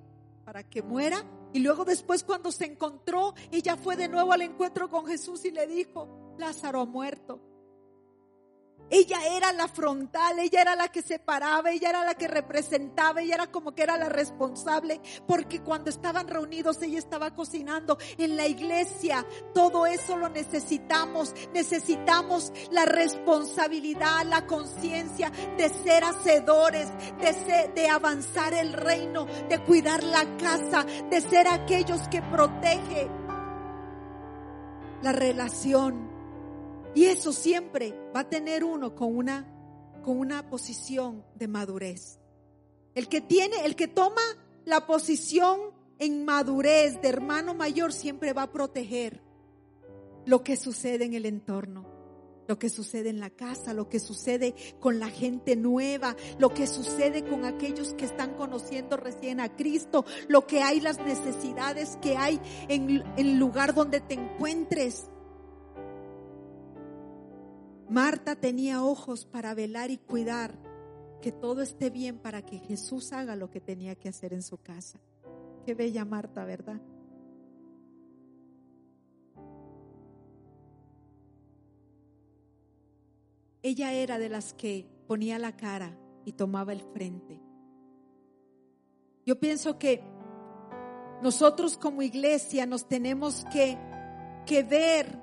Para 0.46 0.64
que 0.64 0.82
muera. 0.82 1.26
Y 1.52 1.60
luego 1.60 1.84
después 1.84 2.24
cuando 2.24 2.50
se 2.54 2.64
encontró, 2.64 3.34
ella 3.52 3.76
fue 3.76 3.98
de 3.98 4.08
nuevo 4.08 4.32
al 4.32 4.42
encuentro 4.42 4.90
con 4.90 5.06
Jesús 5.06 5.44
y 5.44 5.52
le 5.52 5.68
dijo, 5.68 6.08
Lázaro 6.38 6.80
ha 6.80 6.86
muerto. 6.86 7.42
Ella 8.92 9.26
era 9.26 9.54
la 9.54 9.70
frontal, 9.70 10.38
ella 10.40 10.62
era 10.62 10.76
la 10.76 10.90
que 10.90 11.02
separaba, 11.02 11.72
ella 11.72 11.92
era 11.92 12.04
la 12.04 12.14
que 12.14 12.28
representaba, 12.28 13.22
ella 13.22 13.36
era 13.36 13.48
como 13.48 13.74
que 13.74 13.84
era 13.84 13.96
la 13.98 14.10
responsable, 14.10 15.00
porque 15.26 15.62
cuando 15.62 15.90
estaban 15.90 16.28
reunidos 16.28 16.82
ella 16.82 17.00
estaba 17.00 17.34
cocinando 17.34 17.98
en 18.18 18.36
la 18.36 18.48
iglesia. 18.48 19.26
Todo 19.54 19.86
eso 19.86 20.18
lo 20.18 20.28
necesitamos. 20.28 21.34
Necesitamos 21.54 22.52
la 22.72 22.84
responsabilidad, 22.84 24.26
la 24.26 24.46
conciencia 24.46 25.32
de 25.58 25.70
ser 25.70 26.04
hacedores, 26.04 26.90
de, 27.22 27.72
de 27.74 27.88
avanzar 27.88 28.54
el 28.54 28.74
reino, 28.74 29.26
de 29.48 29.64
cuidar 29.64 30.04
la 30.04 30.36
casa, 30.36 30.86
de 31.10 31.22
ser 31.22 31.48
aquellos 31.48 32.10
que 32.10 32.22
protege 32.22 33.10
la 35.02 35.14
relación 35.14 36.11
y 36.94 37.06
eso 37.06 37.32
siempre 37.32 37.94
va 38.16 38.22
a 38.22 38.30
tener 38.30 38.64
uno 38.64 38.96
con 38.96 39.16
una, 39.16 39.48
con 40.04 40.18
una 40.18 40.50
posición 40.50 41.24
de 41.36 41.48
madurez. 41.48 42.20
El 42.96 43.08
que 43.08 43.22
tiene, 43.22 43.66
el 43.66 43.76
que 43.76 43.88
toma 43.88 44.22
la 44.66 44.86
posición 44.86 45.60
en 46.00 46.26
madurez 46.26 47.02
de 47.02 47.10
hermano 47.10 47.54
mayor 47.54 47.94
siempre 47.94 48.34
va 48.34 48.44
a 48.44 48.52
proteger 48.52 49.22
lo 50.26 50.44
que 50.44 50.58
sucede 50.58 51.06
en 51.06 51.14
el 51.14 51.26
entorno, 51.26 51.86
lo 52.48 52.60
que 52.60 52.70
sucede 52.70 53.10
en 53.10 53.20
la 53.20 53.30
casa, 53.30 53.74
lo 53.74 53.88
que 53.88 54.00
sucede 54.00 54.56
con 54.80 55.00
la 55.00 55.10
gente 55.10 55.56
nueva, 55.56 56.16
lo 56.38 56.50
que 56.54 56.68
sucede 56.68 57.24
con 57.24 57.46
aquellos 57.46 57.94
que 57.94 58.06
están 58.06 58.34
conociendo 58.34 58.98
recién 58.98 59.40
a 59.40 59.56
Cristo, 59.56 60.06
lo 60.28 60.46
que 60.48 60.62
hay, 60.62 60.82
las 60.82 61.00
necesidades 61.00 61.98
que 62.02 62.18
hay 62.18 62.42
en 62.68 63.04
el 63.16 63.38
lugar 63.38 63.74
donde 63.74 64.02
te 64.02 64.16
encuentres. 64.16 65.10
Marta 67.92 68.38
tenía 68.38 68.86
ojos 68.86 69.26
para 69.26 69.54
velar 69.54 69.92
y 69.92 69.98
cuidar 69.98 70.58
que 71.22 71.34
todo 71.34 71.62
esté 71.62 71.90
bien 71.90 72.20
para 72.20 72.42
que 72.42 72.58
Jesús 72.58 73.12
haga 73.12 73.36
lo 73.36 73.52
que 73.52 73.60
tenía 73.60 73.96
que 73.96 74.08
hacer 74.08 74.32
en 74.32 74.44
su 74.44 74.58
casa. 74.60 74.98
Qué 75.66 75.74
bella 75.74 76.06
Marta, 76.06 76.46
¿verdad? 76.46 76.80
Ella 83.62 83.92
era 83.92 84.20
de 84.20 84.30
las 84.30 84.54
que 84.54 84.88
ponía 85.06 85.38
la 85.38 85.58
cara 85.58 85.94
y 86.24 86.32
tomaba 86.32 86.72
el 86.72 86.80
frente. 86.94 87.42
Yo 89.26 89.38
pienso 89.38 89.78
que 89.78 90.02
nosotros 91.22 91.76
como 91.76 92.04
iglesia 92.04 92.66
nos 92.66 92.88
tenemos 92.88 93.46
que, 93.52 93.78
que 94.46 94.64
ver 94.64 95.21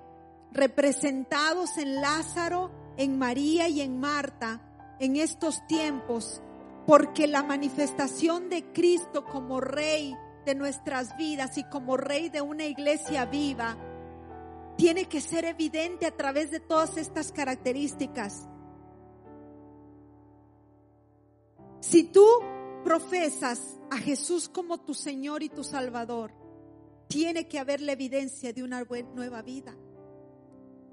representados 0.52 1.76
en 1.78 1.96
Lázaro, 1.96 2.70
en 2.96 3.18
María 3.18 3.68
y 3.68 3.80
en 3.80 4.00
Marta 4.00 4.62
en 5.00 5.16
estos 5.16 5.66
tiempos, 5.66 6.42
porque 6.86 7.26
la 7.26 7.42
manifestación 7.42 8.48
de 8.48 8.72
Cristo 8.72 9.24
como 9.24 9.60
Rey 9.60 10.16
de 10.44 10.54
nuestras 10.54 11.16
vidas 11.16 11.58
y 11.58 11.64
como 11.64 11.96
Rey 11.96 12.30
de 12.30 12.40
una 12.40 12.64
iglesia 12.64 13.26
viva, 13.26 13.76
tiene 14.76 15.06
que 15.06 15.20
ser 15.20 15.44
evidente 15.44 16.06
a 16.06 16.16
través 16.16 16.50
de 16.50 16.60
todas 16.60 16.96
estas 16.96 17.32
características. 17.32 18.48
Si 21.80 22.04
tú 22.04 22.26
profesas 22.84 23.76
a 23.90 23.98
Jesús 23.98 24.48
como 24.48 24.78
tu 24.78 24.94
Señor 24.94 25.42
y 25.42 25.48
tu 25.48 25.64
Salvador, 25.64 26.32
tiene 27.08 27.48
que 27.48 27.58
haber 27.58 27.80
la 27.80 27.92
evidencia 27.92 28.52
de 28.52 28.62
una 28.62 28.84
nueva 29.14 29.42
vida. 29.42 29.74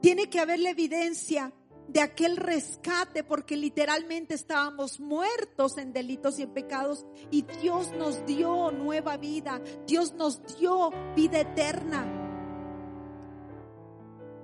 Tiene 0.06 0.30
que 0.30 0.40
haber 0.40 0.60
la 0.60 0.70
evidencia 0.70 1.52
de 1.88 2.00
aquel 2.00 2.38
rescate 2.38 3.24
porque 3.24 3.58
literalmente 3.58 4.36
estábamos 4.36 5.00
muertos 5.00 5.80
en 5.80 5.94
delitos 5.94 6.38
y 6.38 6.44
en 6.44 6.54
pecados 6.54 7.08
y 7.32 7.42
Dios 7.42 7.92
nos 7.98 8.24
dio 8.28 8.70
nueva 8.70 9.18
vida, 9.18 9.60
Dios 9.88 10.14
nos 10.14 10.60
dio 10.60 10.92
vida 11.16 11.40
eterna. 11.40 12.06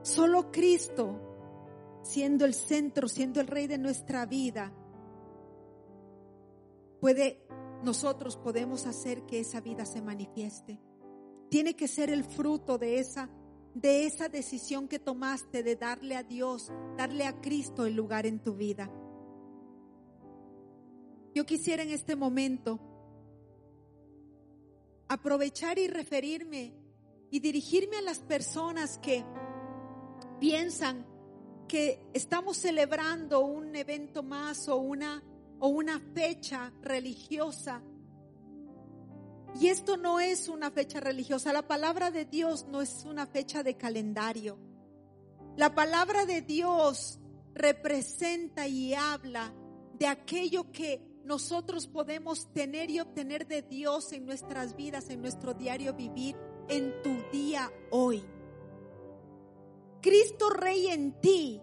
Solo 0.01 0.51
Cristo, 0.51 1.21
siendo 2.01 2.45
el 2.45 2.55
centro, 2.55 3.07
siendo 3.07 3.39
el 3.39 3.45
rey 3.45 3.67
de 3.67 3.77
nuestra 3.77 4.25
vida, 4.25 4.73
puede, 6.99 7.45
nosotros 7.83 8.35
podemos 8.35 8.87
hacer 8.87 9.27
que 9.27 9.41
esa 9.41 9.61
vida 9.61 9.85
se 9.85 10.01
manifieste. 10.01 10.79
Tiene 11.49 11.75
que 11.75 11.87
ser 11.87 12.09
el 12.09 12.23
fruto 12.23 12.79
de 12.79 12.97
esa 12.97 13.29
de 13.73 14.05
esa 14.05 14.29
decisión 14.29 14.87
que 14.87 14.99
tomaste 14.99 15.63
de 15.63 15.75
darle 15.75 16.15
a 16.15 16.23
Dios, 16.23 16.71
darle 16.97 17.25
a 17.25 17.39
Cristo 17.41 17.85
el 17.85 17.95
lugar 17.95 18.25
en 18.25 18.39
tu 18.39 18.55
vida. 18.55 18.91
Yo 21.33 21.45
quisiera 21.45 21.83
en 21.83 21.91
este 21.91 22.15
momento 22.15 22.79
aprovechar 25.07 25.79
y 25.79 25.87
referirme 25.87 26.73
y 27.29 27.39
dirigirme 27.39 27.97
a 27.97 28.01
las 28.01 28.19
personas 28.19 28.97
que 28.97 29.23
piensan 30.39 31.05
que 31.67 32.05
estamos 32.13 32.57
celebrando 32.57 33.39
un 33.41 33.75
evento 33.75 34.23
más 34.23 34.67
o 34.67 34.75
una 34.75 35.23
o 35.59 35.69
una 35.69 35.99
fecha 36.13 36.73
religiosa 36.81 37.81
y 39.59 39.67
esto 39.67 39.97
no 39.97 40.19
es 40.19 40.47
una 40.47 40.71
fecha 40.71 40.99
religiosa, 40.99 41.53
la 41.53 41.67
palabra 41.67 42.11
de 42.11 42.25
Dios 42.25 42.65
no 42.69 42.81
es 42.81 43.03
una 43.05 43.27
fecha 43.27 43.63
de 43.63 43.75
calendario. 43.75 44.57
La 45.57 45.75
palabra 45.75 46.25
de 46.25 46.41
Dios 46.41 47.19
representa 47.53 48.67
y 48.67 48.93
habla 48.93 49.53
de 49.99 50.07
aquello 50.07 50.71
que 50.71 51.05
nosotros 51.25 51.87
podemos 51.87 52.51
tener 52.53 52.89
y 52.89 52.99
obtener 52.99 53.45
de 53.47 53.61
Dios 53.61 54.13
en 54.13 54.25
nuestras 54.25 54.75
vidas, 54.75 55.09
en 55.09 55.21
nuestro 55.21 55.53
diario 55.53 55.93
vivir, 55.93 56.35
en 56.69 57.01
tu 57.03 57.15
día 57.31 57.71
hoy. 57.91 58.23
Cristo 60.01 60.49
Rey 60.49 60.87
en 60.87 61.19
ti, 61.19 61.61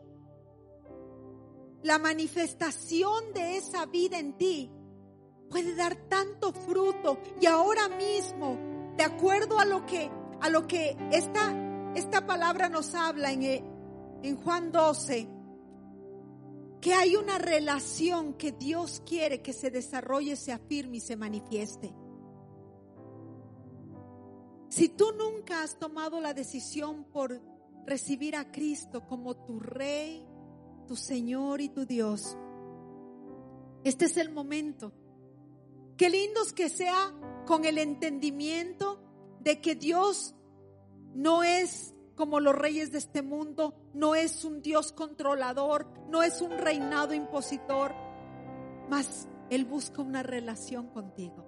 la 1.82 1.98
manifestación 1.98 3.32
de 3.32 3.56
esa 3.56 3.86
vida 3.86 4.18
en 4.18 4.36
ti 4.36 4.70
puede 5.48 5.74
dar 5.74 5.96
tanto 6.08 6.52
fruto 6.52 7.18
y 7.40 7.46
ahora 7.46 7.88
mismo, 7.88 8.58
de 8.96 9.04
acuerdo 9.04 9.58
a 9.58 9.64
lo 9.64 9.86
que 9.86 10.10
a 10.40 10.48
lo 10.50 10.66
que 10.66 10.96
esta 11.10 11.92
esta 11.94 12.26
palabra 12.26 12.68
nos 12.68 12.94
habla 12.94 13.32
en 13.32 13.42
en 14.22 14.36
Juan 14.36 14.72
12 14.72 15.38
que 16.80 16.94
hay 16.94 17.16
una 17.16 17.38
relación 17.38 18.34
que 18.34 18.52
Dios 18.52 19.02
quiere 19.04 19.42
que 19.42 19.52
se 19.52 19.70
desarrolle, 19.70 20.36
se 20.36 20.52
afirme 20.52 20.98
y 20.98 21.00
se 21.00 21.16
manifieste. 21.16 21.92
Si 24.68 24.90
tú 24.90 25.12
nunca 25.16 25.62
has 25.62 25.78
tomado 25.78 26.20
la 26.20 26.34
decisión 26.34 27.04
por 27.04 27.40
recibir 27.84 28.36
a 28.36 28.52
Cristo 28.52 29.06
como 29.06 29.34
tu 29.34 29.58
Rey, 29.58 30.24
tu 30.86 30.94
Señor 30.94 31.60
y 31.60 31.70
tu 31.70 31.84
Dios, 31.84 32.36
este 33.82 34.04
es 34.04 34.16
el 34.18 34.30
momento 34.30 34.92
Qué 35.98 36.10
lindos 36.10 36.52
que 36.52 36.68
sea 36.68 37.12
con 37.44 37.64
el 37.64 37.76
entendimiento 37.76 39.02
de 39.40 39.60
que 39.60 39.74
Dios 39.74 40.36
no 41.12 41.42
es 41.42 41.92
como 42.14 42.38
los 42.38 42.54
reyes 42.54 42.92
de 42.92 42.98
este 42.98 43.20
mundo, 43.20 43.74
no 43.94 44.14
es 44.14 44.44
un 44.44 44.62
Dios 44.62 44.92
controlador, 44.92 45.88
no 46.08 46.22
es 46.22 46.40
un 46.40 46.56
reinado 46.56 47.14
impositor, 47.14 47.92
mas 48.88 49.26
Él 49.50 49.64
busca 49.64 50.00
una 50.00 50.22
relación 50.22 50.86
contigo. 50.86 51.44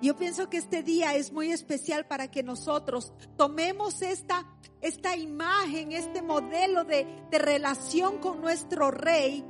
Yo 0.00 0.16
pienso 0.16 0.48
que 0.48 0.56
este 0.56 0.82
día 0.82 1.14
es 1.14 1.30
muy 1.30 1.52
especial 1.52 2.06
para 2.06 2.30
que 2.30 2.42
nosotros 2.42 3.12
tomemos 3.36 4.00
esta, 4.00 4.46
esta 4.80 5.14
imagen, 5.14 5.92
este 5.92 6.22
modelo 6.22 6.84
de, 6.84 7.06
de 7.30 7.38
relación 7.38 8.16
con 8.16 8.40
nuestro 8.40 8.90
rey 8.90 9.44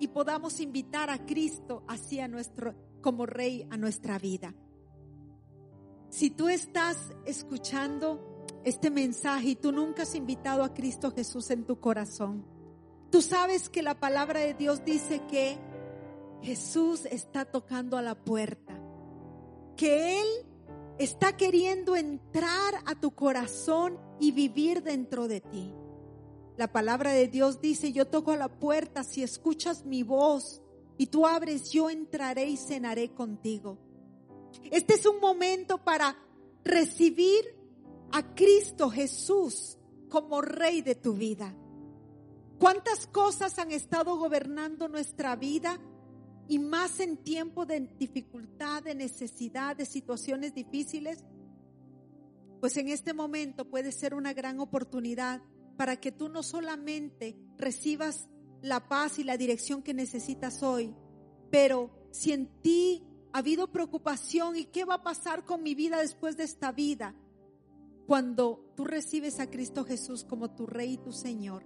y 0.00 0.08
podamos 0.08 0.58
invitar 0.58 1.10
a 1.10 1.24
Cristo 1.24 1.84
hacia 1.86 2.26
nuestro, 2.26 2.74
como 3.04 3.26
rey 3.26 3.68
a 3.70 3.76
nuestra 3.76 4.18
vida. 4.18 4.54
Si 6.08 6.30
tú 6.30 6.48
estás 6.48 6.96
escuchando 7.26 8.46
este 8.64 8.88
mensaje 8.88 9.48
y 9.48 9.56
tú 9.56 9.72
nunca 9.72 10.04
has 10.04 10.14
invitado 10.14 10.64
a 10.64 10.72
Cristo 10.72 11.12
Jesús 11.12 11.50
en 11.50 11.66
tu 11.66 11.80
corazón, 11.80 12.46
tú 13.10 13.20
sabes 13.20 13.68
que 13.68 13.82
la 13.82 14.00
palabra 14.00 14.40
de 14.40 14.54
Dios 14.54 14.86
dice 14.86 15.20
que 15.30 15.58
Jesús 16.40 17.04
está 17.04 17.44
tocando 17.44 17.98
a 17.98 18.02
la 18.02 18.14
puerta 18.14 18.80
que 19.76 20.20
Él 20.22 20.26
está 20.98 21.36
queriendo 21.36 21.96
entrar 21.96 22.74
a 22.86 22.94
tu 22.94 23.10
corazón 23.14 23.98
y 24.18 24.32
vivir 24.32 24.82
dentro 24.82 25.28
de 25.28 25.42
ti. 25.42 25.74
La 26.56 26.72
palabra 26.72 27.12
de 27.12 27.28
Dios 27.28 27.60
dice, 27.60 27.92
yo 27.92 28.06
toco 28.06 28.30
a 28.30 28.36
la 28.36 28.48
puerta, 28.48 29.02
si 29.02 29.22
escuchas 29.22 29.84
mi 29.84 30.02
voz 30.04 30.62
y 30.96 31.06
tú 31.06 31.26
abres, 31.26 31.70
yo 31.70 31.90
entraré 31.90 32.46
y 32.48 32.56
cenaré 32.56 33.12
contigo. 33.12 33.78
Este 34.70 34.94
es 34.94 35.06
un 35.06 35.20
momento 35.20 35.78
para 35.78 36.16
recibir 36.64 37.44
a 38.12 38.34
Cristo 38.34 38.90
Jesús 38.90 39.78
como 40.08 40.40
Rey 40.40 40.82
de 40.82 40.94
tu 40.94 41.14
vida. 41.14 41.54
¿Cuántas 42.58 43.06
cosas 43.08 43.58
han 43.58 43.72
estado 43.72 44.16
gobernando 44.16 44.88
nuestra 44.88 45.34
vida? 45.36 45.80
y 46.48 46.58
más 46.58 47.00
en 47.00 47.16
tiempo 47.16 47.64
de 47.66 47.80
dificultad, 47.98 48.82
de 48.82 48.94
necesidad, 48.94 49.76
de 49.76 49.86
situaciones 49.86 50.54
difíciles, 50.54 51.24
pues 52.60 52.76
en 52.76 52.88
este 52.88 53.14
momento 53.14 53.68
puede 53.68 53.92
ser 53.92 54.14
una 54.14 54.32
gran 54.32 54.60
oportunidad 54.60 55.42
para 55.76 55.96
que 55.96 56.12
tú 56.12 56.28
no 56.28 56.42
solamente 56.42 57.36
recibas 57.56 58.28
la 58.64 58.88
paz 58.88 59.18
y 59.18 59.24
la 59.24 59.36
dirección 59.36 59.82
que 59.82 59.92
necesitas 59.92 60.62
hoy, 60.62 60.94
pero 61.50 61.90
si 62.10 62.32
en 62.32 62.46
ti 62.62 63.04
ha 63.32 63.38
habido 63.38 63.70
preocupación 63.70 64.56
y 64.56 64.64
qué 64.64 64.84
va 64.84 64.94
a 64.94 65.02
pasar 65.02 65.44
con 65.44 65.62
mi 65.62 65.74
vida 65.74 65.98
después 65.98 66.36
de 66.36 66.44
esta 66.44 66.72
vida, 66.72 67.14
cuando 68.06 68.72
tú 68.74 68.84
recibes 68.84 69.38
a 69.38 69.50
Cristo 69.50 69.84
Jesús 69.84 70.24
como 70.24 70.50
tu 70.50 70.66
Rey 70.66 70.94
y 70.94 70.98
tu 70.98 71.12
Señor, 71.12 71.64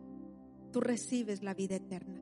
tú 0.73 0.81
recibes 0.81 1.43
la 1.43 1.55
vida 1.55 1.77
eterna. 1.77 2.21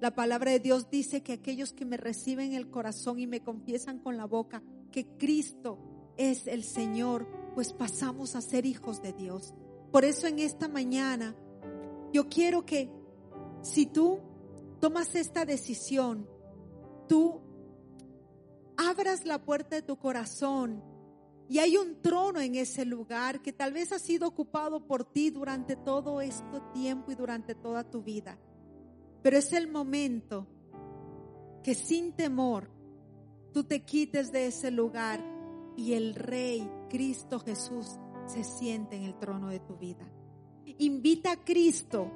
La 0.00 0.14
palabra 0.14 0.52
de 0.52 0.60
Dios 0.60 0.90
dice 0.90 1.22
que 1.22 1.32
aquellos 1.32 1.72
que 1.72 1.84
me 1.84 1.96
reciben 1.96 2.52
el 2.52 2.70
corazón 2.70 3.18
y 3.18 3.26
me 3.26 3.42
confiesan 3.42 3.98
con 3.98 4.16
la 4.16 4.26
boca 4.26 4.62
que 4.92 5.06
Cristo 5.16 5.78
es 6.16 6.46
el 6.46 6.62
Señor, 6.62 7.26
pues 7.54 7.72
pasamos 7.72 8.36
a 8.36 8.42
ser 8.42 8.66
hijos 8.66 9.00
de 9.00 9.12
Dios. 9.14 9.54
Por 9.90 10.04
eso 10.04 10.26
en 10.26 10.40
esta 10.40 10.68
mañana 10.68 11.34
yo 12.12 12.28
quiero 12.28 12.66
que 12.66 12.97
si 13.62 13.86
tú 13.86 14.20
tomas 14.80 15.14
esta 15.14 15.44
decisión, 15.44 16.28
tú 17.08 17.40
abras 18.76 19.24
la 19.24 19.44
puerta 19.44 19.76
de 19.76 19.82
tu 19.82 19.98
corazón 19.98 20.82
y 21.48 21.58
hay 21.58 21.76
un 21.76 22.00
trono 22.02 22.40
en 22.40 22.54
ese 22.54 22.84
lugar 22.84 23.40
que 23.40 23.52
tal 23.52 23.72
vez 23.72 23.92
ha 23.92 23.98
sido 23.98 24.28
ocupado 24.28 24.86
por 24.86 25.04
ti 25.04 25.30
durante 25.30 25.76
todo 25.76 26.20
este 26.20 26.60
tiempo 26.74 27.10
y 27.10 27.14
durante 27.14 27.54
toda 27.54 27.88
tu 27.88 28.02
vida. 28.02 28.38
Pero 29.22 29.38
es 29.38 29.52
el 29.52 29.68
momento 29.68 30.46
que 31.62 31.74
sin 31.74 32.12
temor 32.12 32.70
tú 33.52 33.64
te 33.64 33.84
quites 33.84 34.30
de 34.30 34.46
ese 34.46 34.70
lugar 34.70 35.24
y 35.76 35.94
el 35.94 36.14
Rey 36.14 36.68
Cristo 36.90 37.40
Jesús 37.40 37.98
se 38.26 38.44
siente 38.44 38.96
en 38.96 39.04
el 39.04 39.18
trono 39.18 39.48
de 39.48 39.60
tu 39.60 39.76
vida. 39.76 40.06
Invita 40.78 41.32
a 41.32 41.44
Cristo 41.44 42.12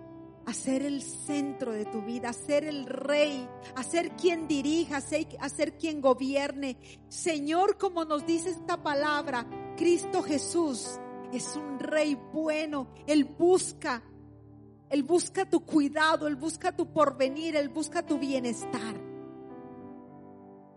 a 0.46 0.52
ser 0.55 0.83
el 0.83 1.02
centro 1.02 1.72
de 1.72 1.85
tu 1.85 2.02
vida, 2.02 2.31
a 2.31 2.33
ser 2.33 2.64
el 2.64 2.87
rey, 2.87 3.48
a 3.74 3.83
ser 3.83 4.16
quien 4.16 4.48
dirija, 4.48 4.98
a 4.98 5.48
quien 5.78 6.00
gobierne. 6.00 6.76
Señor, 7.09 7.78
como 7.78 8.05
nos 8.05 8.26
dice 8.26 8.50
esta 8.50 8.83
palabra, 8.83 9.46
Cristo 9.76 10.22
Jesús 10.22 10.98
es 11.33 11.57
un 11.57 11.78
rey 11.78 12.18
bueno. 12.33 12.88
Él 13.07 13.24
busca 13.24 14.02
él 14.92 15.05
busca 15.05 15.48
tu 15.48 15.64
cuidado, 15.64 16.28
Él 16.28 16.37
busca 16.37 16.76
tu 16.76 16.92
porvenir, 16.92 17.57
Él 17.57 17.70
busca 17.70 18.05
tu 18.05 18.18
bienestar. 18.18 19.00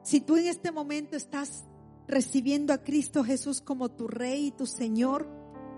Si 0.04 0.22
tú 0.22 0.38
en 0.38 0.48
este 0.48 0.72
momento 0.72 1.18
estás 1.18 1.66
recibiendo 2.08 2.72
a 2.72 2.78
Cristo 2.78 3.26
Jesús 3.26 3.60
como 3.60 3.90
tu 3.90 4.08
Rey 4.08 4.48
y 4.48 4.52
tu 4.52 4.68
Señor, 4.68 5.28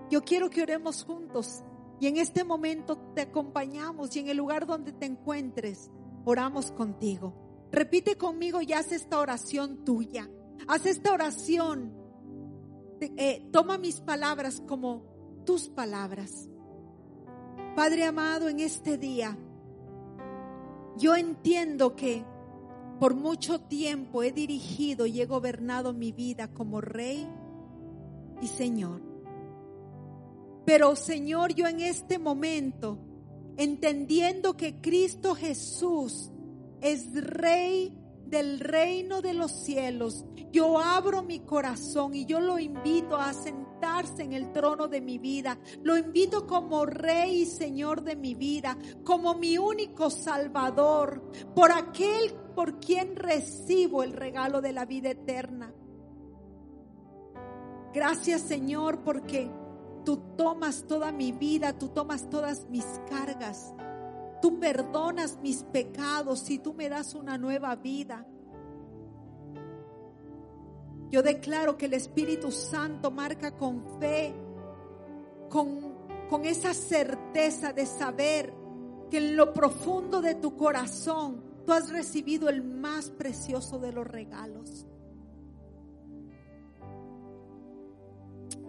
yo 0.08 0.22
quiero 0.22 0.50
que 0.50 0.62
oremos 0.62 1.02
juntos. 1.02 1.64
Y 2.00 2.06
en 2.06 2.16
este 2.16 2.44
momento 2.44 2.96
te 3.14 3.22
acompañamos 3.22 4.14
y 4.14 4.20
en 4.20 4.28
el 4.28 4.36
lugar 4.36 4.66
donde 4.66 4.92
te 4.92 5.06
encuentres, 5.06 5.90
oramos 6.24 6.70
contigo. 6.70 7.34
Repite 7.72 8.16
conmigo 8.16 8.62
y 8.62 8.72
haz 8.72 8.92
esta 8.92 9.18
oración 9.18 9.84
tuya. 9.84 10.30
Haz 10.66 10.86
esta 10.86 11.12
oración. 11.12 11.92
Eh, 13.00 13.48
toma 13.52 13.78
mis 13.78 14.00
palabras 14.00 14.62
como 14.66 15.42
tus 15.44 15.68
palabras. 15.68 16.48
Padre 17.74 18.04
amado, 18.04 18.48
en 18.48 18.60
este 18.60 18.98
día, 18.98 19.36
yo 20.96 21.14
entiendo 21.14 21.94
que 21.94 22.24
por 22.98 23.14
mucho 23.14 23.60
tiempo 23.60 24.22
he 24.22 24.32
dirigido 24.32 25.06
y 25.06 25.20
he 25.20 25.26
gobernado 25.26 25.92
mi 25.92 26.10
vida 26.10 26.48
como 26.48 26.80
rey 26.80 27.28
y 28.42 28.48
Señor. 28.48 29.07
Pero 30.68 30.96
Señor, 30.96 31.54
yo 31.54 31.66
en 31.66 31.80
este 31.80 32.18
momento, 32.18 32.98
entendiendo 33.56 34.54
que 34.54 34.82
Cristo 34.82 35.34
Jesús 35.34 36.30
es 36.82 37.10
rey 37.14 37.98
del 38.26 38.60
reino 38.60 39.22
de 39.22 39.32
los 39.32 39.50
cielos, 39.50 40.26
yo 40.52 40.78
abro 40.78 41.22
mi 41.22 41.40
corazón 41.40 42.14
y 42.14 42.26
yo 42.26 42.38
lo 42.40 42.58
invito 42.58 43.16
a 43.16 43.32
sentarse 43.32 44.22
en 44.22 44.34
el 44.34 44.52
trono 44.52 44.88
de 44.88 45.00
mi 45.00 45.16
vida. 45.16 45.58
Lo 45.82 45.96
invito 45.96 46.46
como 46.46 46.84
rey 46.84 47.44
y 47.44 47.46
señor 47.46 48.02
de 48.02 48.16
mi 48.16 48.34
vida, 48.34 48.76
como 49.04 49.36
mi 49.36 49.56
único 49.56 50.10
salvador, 50.10 51.32
por 51.54 51.72
aquel 51.72 52.34
por 52.54 52.78
quien 52.78 53.16
recibo 53.16 54.02
el 54.02 54.12
regalo 54.12 54.60
de 54.60 54.74
la 54.74 54.84
vida 54.84 55.12
eterna. 55.12 55.72
Gracias 57.94 58.42
Señor 58.42 59.02
porque 59.02 59.50
tú 60.08 60.16
tomas 60.38 60.84
toda 60.84 61.12
mi 61.12 61.32
vida, 61.32 61.74
tú 61.74 61.88
tomas 61.88 62.30
todas 62.30 62.66
mis 62.70 62.86
cargas. 63.10 63.74
Tú 64.40 64.58
perdonas 64.58 65.36
mis 65.42 65.64
pecados 65.64 66.48
y 66.48 66.58
tú 66.58 66.72
me 66.72 66.88
das 66.88 67.14
una 67.14 67.36
nueva 67.36 67.76
vida. 67.76 68.26
Yo 71.10 71.22
declaro 71.22 71.76
que 71.76 71.84
el 71.84 71.92
Espíritu 71.92 72.50
Santo 72.50 73.10
marca 73.10 73.54
con 73.54 73.84
fe, 74.00 74.34
con, 75.50 75.78
con 76.30 76.46
esa 76.46 76.72
certeza 76.72 77.74
de 77.74 77.84
saber 77.84 78.54
que 79.10 79.18
en 79.18 79.36
lo 79.36 79.52
profundo 79.52 80.22
de 80.22 80.36
tu 80.36 80.56
corazón 80.56 81.42
tú 81.66 81.72
has 81.74 81.90
recibido 81.90 82.48
el 82.48 82.62
más 82.62 83.10
precioso 83.10 83.78
de 83.78 83.92
los 83.92 84.06
regalos. 84.06 84.86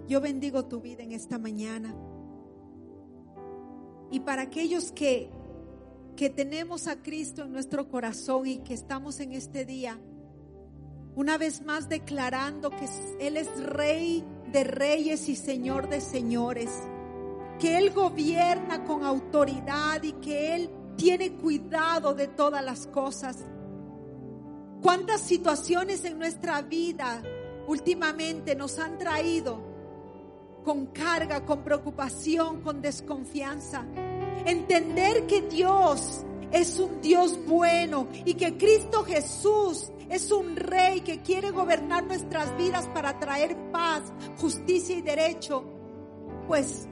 Yo 0.10 0.20
bendigo 0.20 0.66
tu 0.66 0.82
vida 0.82 1.04
en 1.04 1.14
esta 1.14 1.38
mañana. 1.38 1.96
Y 4.12 4.20
para 4.20 4.42
aquellos 4.42 4.92
que 4.92 5.32
que 6.20 6.30
tenemos 6.30 6.88
a 6.88 7.02
Cristo 7.02 7.44
en 7.44 7.54
nuestro 7.54 7.88
corazón 7.88 8.46
y 8.46 8.58
que 8.58 8.74
estamos 8.74 9.22
en 9.22 9.32
este 9.32 9.64
día, 9.64 9.98
una 11.16 11.38
vez 11.38 11.62
más 11.62 11.88
declarando 11.88 12.72
que 12.72 12.90
Él 13.22 13.38
es 13.38 13.48
Rey 13.64 14.26
de 14.52 14.66
reyes 14.66 15.30
y 15.30 15.38
Señor 15.38 15.88
de 15.88 16.02
señores, 16.02 16.70
que 17.58 17.78
Él 17.78 17.92
gobierna 17.92 18.84
con 18.84 19.06
autoridad 19.06 20.04
y 20.04 20.12
que 20.12 20.56
Él 20.56 20.70
tiene 20.98 21.38
cuidado 21.38 22.14
de 22.14 22.28
todas 22.28 22.66
las 22.66 22.86
cosas. 22.88 23.38
¿Cuántas 24.82 25.22
situaciones 25.22 26.04
en 26.04 26.20
nuestra 26.20 26.62
vida 26.64 27.24
últimamente 27.66 28.56
nos 28.56 28.78
han 28.78 28.98
traído 28.98 29.69
con 30.64 30.88
carga, 30.88 31.46
con 31.46 31.64
preocupación, 31.64 32.62
con 32.62 32.82
desconfianza? 32.82 33.86
Entender 34.46 35.26
que 35.28 35.42
Dios 35.44 36.24
es 36.52 36.80
un 36.80 37.02
Dios 37.02 37.40
bueno 37.46 38.08
y 38.26 38.34
que 38.34 38.58
Cristo 38.58 39.04
Jesús 39.04 39.92
es 40.10 40.32
un 40.32 40.56
rey 40.56 41.02
que 41.02 41.22
quiere 41.22 41.52
gobernar 41.52 42.06
nuestras 42.06 42.56
vidas 42.58 42.88
para 42.88 43.20
traer 43.20 43.56
paz, 43.72 44.04
justicia 44.38 44.98
y 44.98 45.02
derecho, 45.02 45.64
pues 46.48 46.88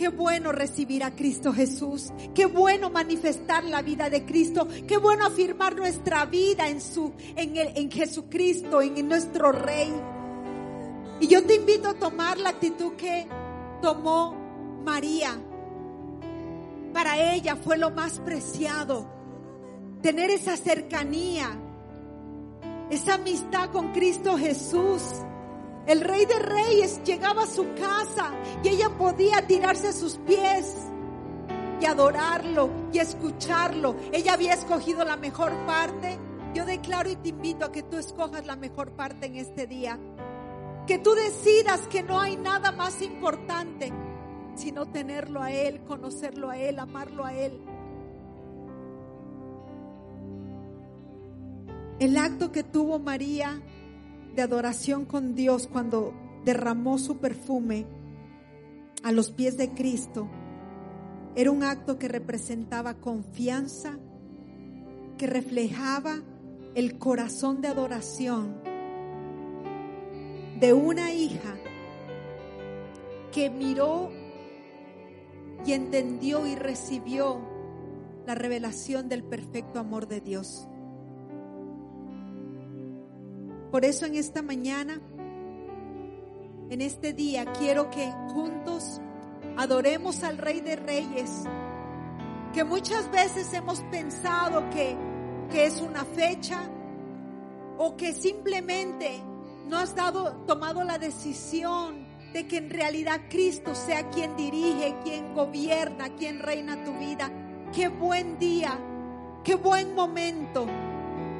Qué 0.00 0.08
bueno 0.08 0.50
recibir 0.50 1.04
a 1.04 1.14
Cristo 1.14 1.52
Jesús. 1.52 2.10
Qué 2.34 2.46
bueno 2.46 2.88
manifestar 2.88 3.64
la 3.64 3.82
vida 3.82 4.08
de 4.08 4.24
Cristo. 4.24 4.66
Qué 4.88 4.96
bueno 4.96 5.26
afirmar 5.26 5.76
nuestra 5.76 6.24
vida 6.24 6.70
en 6.70 6.80
su, 6.80 7.12
en, 7.36 7.54
el, 7.58 7.76
en 7.76 7.90
Jesucristo, 7.90 8.80
en 8.80 9.06
nuestro 9.06 9.52
Rey. 9.52 9.92
Y 11.20 11.26
yo 11.26 11.44
te 11.44 11.56
invito 11.56 11.90
a 11.90 11.94
tomar 11.94 12.38
la 12.38 12.48
actitud 12.48 12.94
que 12.94 13.28
tomó 13.82 14.34
María. 14.84 15.38
Para 16.94 17.34
ella 17.34 17.56
fue 17.56 17.76
lo 17.76 17.90
más 17.90 18.18
preciado. 18.20 19.06
Tener 20.02 20.30
esa 20.30 20.56
cercanía, 20.56 21.50
esa 22.88 23.14
amistad 23.14 23.70
con 23.70 23.92
Cristo 23.92 24.38
Jesús. 24.38 25.02
El 25.86 26.00
rey 26.00 26.24
de 26.24 26.38
reyes 26.38 27.02
llegaba 27.04 27.42
a 27.42 27.46
su 27.46 27.74
casa 27.74 28.32
y 28.62 28.68
ella 28.68 28.88
podía 28.96 29.46
tirarse 29.46 29.88
a 29.88 29.92
sus 29.92 30.16
pies 30.18 30.74
y 31.80 31.84
adorarlo 31.84 32.70
y 32.92 32.98
escucharlo. 32.98 33.96
Ella 34.12 34.34
había 34.34 34.54
escogido 34.54 35.04
la 35.04 35.16
mejor 35.16 35.52
parte. 35.66 36.18
Yo 36.54 36.64
declaro 36.64 37.10
y 37.10 37.16
te 37.16 37.28
invito 37.28 37.64
a 37.66 37.72
que 37.72 37.82
tú 37.82 37.98
escojas 37.98 38.46
la 38.46 38.56
mejor 38.56 38.92
parte 38.92 39.26
en 39.26 39.36
este 39.36 39.66
día. 39.66 39.98
Que 40.90 40.98
tú 40.98 41.14
decidas 41.14 41.86
que 41.86 42.02
no 42.02 42.18
hay 42.18 42.36
nada 42.36 42.72
más 42.72 43.00
importante 43.00 43.92
sino 44.56 44.86
tenerlo 44.86 45.40
a 45.40 45.52
Él, 45.52 45.82
conocerlo 45.84 46.50
a 46.50 46.58
Él, 46.58 46.80
amarlo 46.80 47.24
a 47.24 47.32
Él. 47.32 47.60
El 52.00 52.16
acto 52.16 52.50
que 52.50 52.64
tuvo 52.64 52.98
María 52.98 53.62
de 54.34 54.42
adoración 54.42 55.04
con 55.04 55.36
Dios 55.36 55.68
cuando 55.68 56.12
derramó 56.44 56.98
su 56.98 57.18
perfume 57.18 57.86
a 59.04 59.12
los 59.12 59.30
pies 59.30 59.56
de 59.56 59.70
Cristo 59.70 60.28
era 61.36 61.52
un 61.52 61.62
acto 61.62 62.00
que 62.00 62.08
representaba 62.08 62.94
confianza, 62.94 63.96
que 65.18 65.28
reflejaba 65.28 66.16
el 66.74 66.98
corazón 66.98 67.60
de 67.60 67.68
adoración 67.68 68.69
de 70.60 70.74
una 70.74 71.12
hija 71.12 71.56
que 73.32 73.48
miró 73.48 74.10
y 75.64 75.72
entendió 75.72 76.46
y 76.46 76.54
recibió 76.54 77.40
la 78.26 78.34
revelación 78.34 79.08
del 79.08 79.24
perfecto 79.24 79.80
amor 79.80 80.06
de 80.06 80.20
Dios. 80.20 80.68
Por 83.70 83.84
eso 83.84 84.04
en 84.04 84.16
esta 84.16 84.42
mañana, 84.42 85.00
en 86.68 86.80
este 86.82 87.14
día, 87.14 87.46
quiero 87.52 87.90
que 87.90 88.10
juntos 88.32 89.00
adoremos 89.56 90.22
al 90.22 90.38
Rey 90.38 90.60
de 90.60 90.76
Reyes, 90.76 91.44
que 92.52 92.64
muchas 92.64 93.10
veces 93.10 93.52
hemos 93.54 93.80
pensado 93.84 94.68
que, 94.70 94.96
que 95.50 95.64
es 95.64 95.80
una 95.80 96.04
fecha 96.04 96.68
o 97.78 97.96
que 97.96 98.12
simplemente 98.12 99.22
no 99.68 99.78
has 99.78 99.94
dado, 99.94 100.32
tomado 100.46 100.82
la 100.84 100.98
decisión 100.98 102.06
de 102.32 102.46
que 102.46 102.58
en 102.58 102.70
realidad 102.70 103.20
Cristo 103.28 103.74
sea 103.74 104.08
quien 104.10 104.36
dirige, 104.36 104.94
quien 105.02 105.34
gobierna, 105.34 106.10
quien 106.10 106.38
reina 106.38 106.84
tu 106.84 106.92
vida. 106.94 107.30
Qué 107.72 107.88
buen 107.88 108.38
día, 108.38 108.78
qué 109.44 109.54
buen 109.54 109.94
momento 109.94 110.66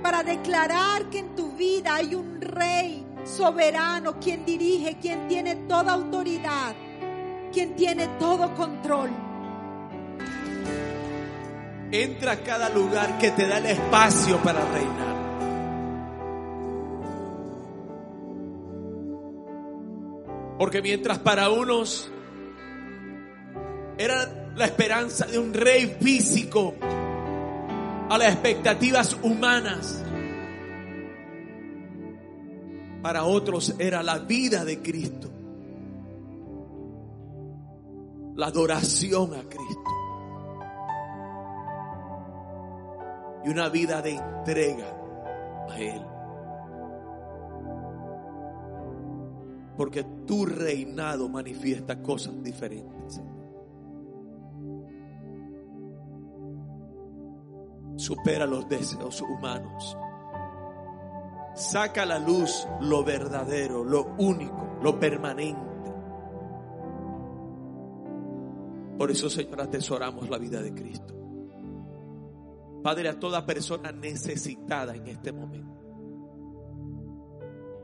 para 0.02 0.22
declarar 0.22 1.10
que 1.10 1.18
en 1.18 1.34
tu 1.34 1.52
vida 1.52 1.96
hay 1.96 2.14
un 2.14 2.40
rey 2.40 3.06
soberano, 3.24 4.18
quien 4.18 4.44
dirige, 4.44 4.96
quien 4.98 5.28
tiene 5.28 5.56
toda 5.56 5.92
autoridad, 5.92 6.74
quien 7.52 7.74
tiene 7.76 8.08
todo 8.18 8.54
control. 8.54 9.10
Entra 11.92 12.32
a 12.32 12.36
cada 12.36 12.68
lugar 12.68 13.18
que 13.18 13.30
te 13.32 13.46
da 13.46 13.58
el 13.58 13.66
espacio 13.66 14.38
para 14.42 14.64
reinar. 14.72 15.09
Porque 20.60 20.82
mientras 20.82 21.18
para 21.20 21.48
unos 21.48 22.12
era 23.96 24.52
la 24.54 24.66
esperanza 24.66 25.24
de 25.24 25.38
un 25.38 25.54
rey 25.54 25.96
físico, 25.98 26.74
a 28.10 28.18
las 28.18 28.34
expectativas 28.34 29.16
humanas. 29.22 30.04
Para 33.00 33.24
otros 33.24 33.74
era 33.78 34.02
la 34.02 34.18
vida 34.18 34.66
de 34.66 34.82
Cristo. 34.82 35.30
La 38.34 38.48
adoración 38.48 39.32
a 39.32 39.42
Cristo. 39.44 39.90
Y 43.46 43.48
una 43.48 43.70
vida 43.70 44.02
de 44.02 44.10
entrega 44.10 44.94
a 45.70 45.80
Él. 45.80 46.09
Porque 49.80 50.04
tu 50.26 50.44
reinado 50.44 51.26
manifiesta 51.30 52.02
cosas 52.02 52.42
diferentes. 52.42 53.22
supera 57.96 58.44
los 58.44 58.68
deseos 58.68 59.22
humanos. 59.22 59.96
Saca 61.54 62.02
a 62.02 62.06
la 62.06 62.18
luz 62.18 62.68
lo 62.82 63.02
verdadero, 63.02 63.82
lo 63.82 64.16
único, 64.18 64.76
lo 64.82 65.00
permanente. 65.00 65.92
Por 68.98 69.10
eso, 69.10 69.30
Señor, 69.30 69.62
atesoramos 69.62 70.28
la 70.28 70.36
vida 70.36 70.60
de 70.60 70.74
Cristo. 70.74 71.14
Padre, 72.82 73.08
a 73.08 73.18
toda 73.18 73.46
persona 73.46 73.92
necesitada 73.92 74.94
en 74.94 75.06
este 75.06 75.32
momento. 75.32 75.79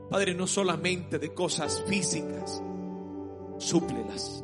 Padre, 0.09 0.33
no 0.33 0.47
solamente 0.47 1.19
de 1.19 1.33
cosas 1.33 1.83
físicas, 1.87 2.63
súplelas, 3.57 4.43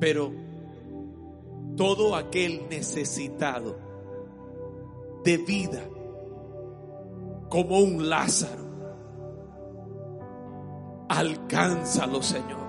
pero 0.00 0.32
todo 1.76 2.16
aquel 2.16 2.68
necesitado 2.68 3.78
de 5.24 5.38
vida 5.38 5.82
como 7.48 7.78
un 7.78 8.08
Lázaro. 8.08 8.64
Alcánzalo, 11.08 12.22
Señor. 12.22 12.64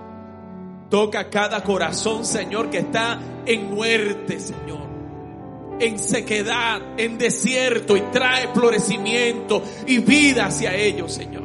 Toca 0.88 1.28
cada 1.28 1.64
corazón, 1.64 2.24
Señor, 2.24 2.70
que 2.70 2.78
está 2.78 3.20
en 3.44 3.74
muerte, 3.74 4.38
Señor. 4.38 4.86
En 5.78 5.98
sequedad, 5.98 6.80
en 6.96 7.18
desierto 7.18 7.96
y 7.96 8.00
trae 8.12 8.48
florecimiento 8.48 9.62
y 9.86 9.98
vida 9.98 10.46
hacia 10.46 10.74
ellos, 10.74 11.12
Señor. 11.12 11.44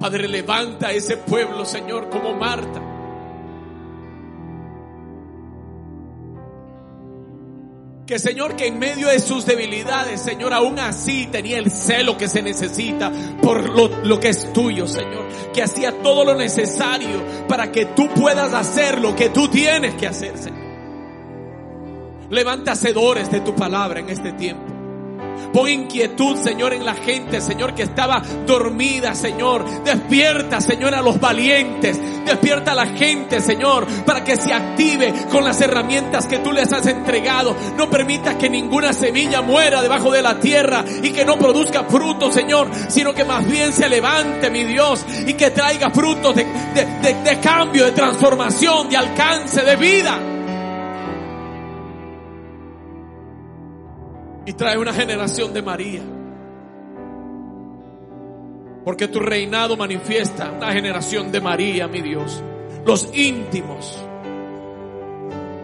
Padre, 0.00 0.28
levanta 0.28 0.92
ese 0.92 1.16
pueblo, 1.16 1.64
Señor, 1.64 2.08
como 2.10 2.34
Marta 2.34 2.95
Que 8.06 8.20
Señor, 8.20 8.54
que 8.54 8.68
en 8.68 8.78
medio 8.78 9.08
de 9.08 9.18
sus 9.18 9.44
debilidades, 9.46 10.20
Señor, 10.20 10.54
aún 10.54 10.78
así 10.78 11.26
tenía 11.26 11.58
el 11.58 11.72
celo 11.72 12.16
que 12.16 12.28
se 12.28 12.40
necesita 12.40 13.10
por 13.42 13.68
lo, 13.68 13.88
lo, 14.04 14.20
que 14.20 14.28
es 14.28 14.52
tuyo, 14.52 14.86
Señor. 14.86 15.26
Que 15.52 15.64
hacía 15.64 15.90
todo 16.02 16.24
lo 16.24 16.36
necesario 16.36 17.24
para 17.48 17.72
que 17.72 17.86
tú 17.86 18.08
puedas 18.10 18.54
hacer 18.54 19.00
lo 19.00 19.16
que 19.16 19.30
tú 19.30 19.48
tienes 19.48 19.96
que 19.96 20.06
hacer, 20.06 20.38
Señor. 20.38 20.66
Levanta 22.30 22.72
hacedores 22.72 23.28
de 23.32 23.40
tu 23.40 23.56
palabra 23.56 23.98
en 23.98 24.08
este 24.08 24.32
tiempo. 24.32 24.75
Pon 25.52 25.68
inquietud, 25.68 26.36
Señor, 26.42 26.72
en 26.72 26.84
la 26.84 26.94
gente, 26.94 27.40
Señor, 27.40 27.74
que 27.74 27.82
estaba 27.82 28.22
dormida, 28.46 29.14
Señor. 29.14 29.64
Despierta, 29.82 30.60
Señor, 30.60 30.94
a 30.94 31.02
los 31.02 31.18
valientes. 31.20 31.98
Despierta 32.24 32.72
a 32.72 32.74
la 32.74 32.86
gente, 32.86 33.40
Señor, 33.40 33.86
para 34.04 34.24
que 34.24 34.36
se 34.36 34.52
active 34.52 35.12
con 35.30 35.44
las 35.44 35.60
herramientas 35.60 36.26
que 36.26 36.38
tú 36.38 36.52
les 36.52 36.72
has 36.72 36.86
entregado. 36.86 37.56
No 37.76 37.88
permitas 37.88 38.34
que 38.36 38.50
ninguna 38.50 38.92
semilla 38.92 39.42
muera 39.42 39.80
debajo 39.80 40.10
de 40.10 40.22
la 40.22 40.38
tierra 40.40 40.84
y 41.02 41.10
que 41.10 41.24
no 41.24 41.38
produzca 41.38 41.84
fruto, 41.84 42.32
Señor, 42.32 42.68
sino 42.88 43.14
que 43.14 43.24
más 43.24 43.46
bien 43.48 43.72
se 43.72 43.88
levante, 43.88 44.50
mi 44.50 44.64
Dios, 44.64 45.04
y 45.26 45.34
que 45.34 45.50
traiga 45.50 45.90
frutos 45.90 46.34
de, 46.34 46.44
de, 46.44 47.14
de 47.22 47.40
cambio, 47.40 47.84
de 47.84 47.92
transformación, 47.92 48.88
de 48.88 48.96
alcance, 48.96 49.62
de 49.62 49.76
vida. 49.76 50.20
Y 54.46 54.52
trae 54.52 54.78
una 54.78 54.94
generación 54.94 55.52
de 55.52 55.60
María. 55.60 56.02
Porque 58.84 59.08
tu 59.08 59.18
reinado 59.18 59.76
manifiesta 59.76 60.52
una 60.56 60.72
generación 60.72 61.32
de 61.32 61.40
María, 61.40 61.88
mi 61.88 62.00
Dios. 62.00 62.40
Los 62.84 63.08
íntimos, 63.12 63.98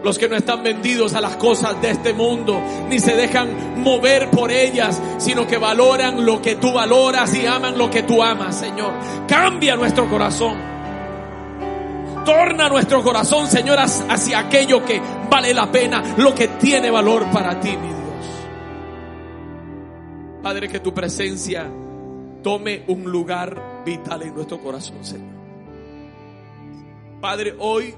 los 0.03 0.17
que 0.19 0.27
no 0.27 0.35
están 0.35 0.61
vendidos 0.61 1.13
a 1.13 1.21
las 1.21 1.37
cosas 1.37 1.81
de 1.81 1.91
este 1.91 2.11
mundo, 2.11 2.61
ni 2.89 2.99
se 2.99 3.15
dejan 3.15 3.81
mover 3.81 4.29
por 4.29 4.51
ellas, 4.51 5.01
sino 5.17 5.47
que 5.47 5.57
valoran 5.57 6.25
lo 6.25 6.41
que 6.41 6.55
tú 6.55 6.73
valoras 6.73 7.33
y 7.33 7.45
aman 7.45 7.77
lo 7.77 7.89
que 7.89 8.03
tú 8.03 8.21
amas, 8.21 8.59
Señor. 8.59 8.93
Cambia 9.25 9.77
nuestro 9.77 10.09
corazón. 10.09 10.73
Torna 12.25 12.67
nuestro 12.67 13.01
corazón, 13.01 13.47
Señor, 13.47 13.79
hacia 13.79 14.39
aquello 14.39 14.83
que 14.83 15.01
vale 15.29 15.53
la 15.53 15.71
pena, 15.71 16.15
lo 16.17 16.35
que 16.35 16.49
tiene 16.49 16.91
valor 16.91 17.31
para 17.31 17.57
ti, 17.61 17.69
mi 17.77 17.87
Dios. 17.87 18.02
Padre, 20.43 20.67
que 20.67 20.81
tu 20.81 20.93
presencia 20.93 21.71
tome 22.43 22.83
un 22.87 23.05
lugar 23.05 23.81
vital 23.85 24.23
en 24.23 24.35
nuestro 24.35 24.59
corazón, 24.61 25.05
Señor. 25.05 25.33
Padre, 27.21 27.55
hoy 27.57 27.95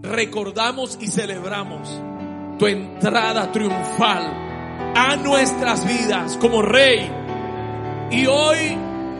recordamos 0.00 0.96
y 0.98 1.08
celebramos 1.08 2.00
tu 2.58 2.66
entrada 2.66 3.52
triunfal 3.52 4.94
a 4.96 5.16
nuestras 5.16 5.86
vidas 5.86 6.38
como 6.38 6.62
rey. 6.62 7.10
Y 8.10 8.24
hoy 8.24 8.74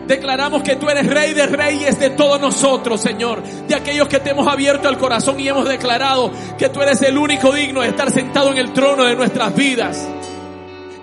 declaramos 0.06 0.62
que 0.62 0.76
tú 0.76 0.88
eres 0.88 1.06
rey 1.06 1.34
de 1.34 1.46
reyes 1.48 2.00
de 2.00 2.08
todos 2.08 2.40
nosotros, 2.40 2.98
Señor. 2.98 3.42
De 3.42 3.74
aquellos 3.74 4.08
que 4.08 4.20
te 4.20 4.30
hemos 4.30 4.48
abierto 4.48 4.88
el 4.88 4.96
corazón 4.96 5.38
y 5.38 5.48
hemos 5.48 5.68
declarado 5.68 6.32
que 6.56 6.70
tú 6.70 6.80
eres 6.80 7.02
el 7.02 7.18
único 7.18 7.52
digno 7.52 7.82
de 7.82 7.88
estar 7.88 8.10
sentado 8.10 8.50
en 8.52 8.56
el 8.56 8.72
trono 8.72 9.04
de 9.04 9.14
nuestras 9.14 9.54
vidas 9.54 10.08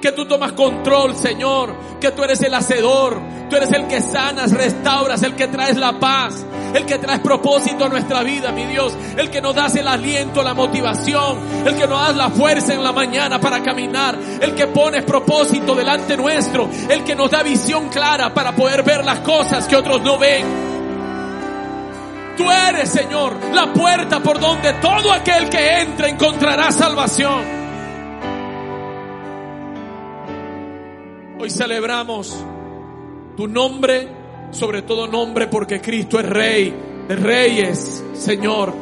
que 0.02 0.12
tú 0.14 0.26
tomas 0.26 0.54
control, 0.54 1.16
Señor, 1.16 1.76
que 2.00 2.12
tú 2.12 2.24
eres 2.24 2.41
el 2.41 2.54
hacedor, 2.54 3.22
tú 3.50 3.56
eres 3.56 3.72
el 3.72 3.88
que 3.88 4.02
sanas, 4.02 4.52
restauras, 4.52 5.24
el 5.24 5.36
que 5.36 5.47
traes 5.47 5.76
la 5.76 6.00
paz, 6.00 6.45
el 6.74 6.86
que 6.86 6.97
traes 6.97 7.20
propósito 7.20 7.86
a 7.86 7.89
nuestra 7.89 8.24
vida, 8.24 8.52
mi 8.52 8.66
Dios, 8.66 8.93
el 9.18 9.30
que 9.30 9.41
nos 9.41 9.56
das 9.56 9.76
el 9.76 9.88
aliento, 9.88 10.41
la 10.41 10.54
motivación, 10.54 11.39
el 11.66 11.76
que 11.76 11.88
nos 11.88 12.00
das 12.00 12.16
la 12.16 12.30
fuerza 12.30 12.74
en 12.74 12.84
la 12.84 12.93
mañana 12.93 13.39
para 13.41 13.62
caminar, 13.62 14.18
el 14.39 14.56
que 14.56 14.68
pones 14.68 15.04
propósito 15.04 15.76
delante 15.76 16.16
nuestro, 16.16 16.70
el 16.89 17.04
que 17.04 17.16
nos 17.16 17.30
da 17.30 17.43
visión 17.43 17.89
clara 17.89 18.34
para 18.34 18.56
poder 18.56 18.84
ver 18.84 19.04
las 19.04 19.20
cosas 19.20 19.68
que 19.68 19.76
otros 19.76 20.02
no 20.02 20.18
ven. 20.18 20.70
Tú 22.38 22.50
eres, 22.50 22.89
Señor, 22.89 23.36
la 23.54 23.74
puerta 23.74 24.22
por 24.22 24.39
donde 24.39 24.72
todo 24.74 25.12
aquel 25.12 25.50
que 25.50 25.82
entra 25.82 26.08
encontrará 26.08 26.72
salvación. 26.72 27.59
Hoy 31.42 31.50
celebramos 31.50 32.36
tu 33.38 33.48
nombre, 33.48 34.10
sobre 34.52 34.82
todo 34.82 35.08
nombre, 35.08 35.48
porque 35.48 35.80
Cristo 35.80 36.20
es 36.20 36.28
Rey 36.28 36.76
de 37.08 37.16
Reyes, 37.16 38.04
Señor 38.14 38.74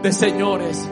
de 0.00 0.12
Señores. 0.12 0.88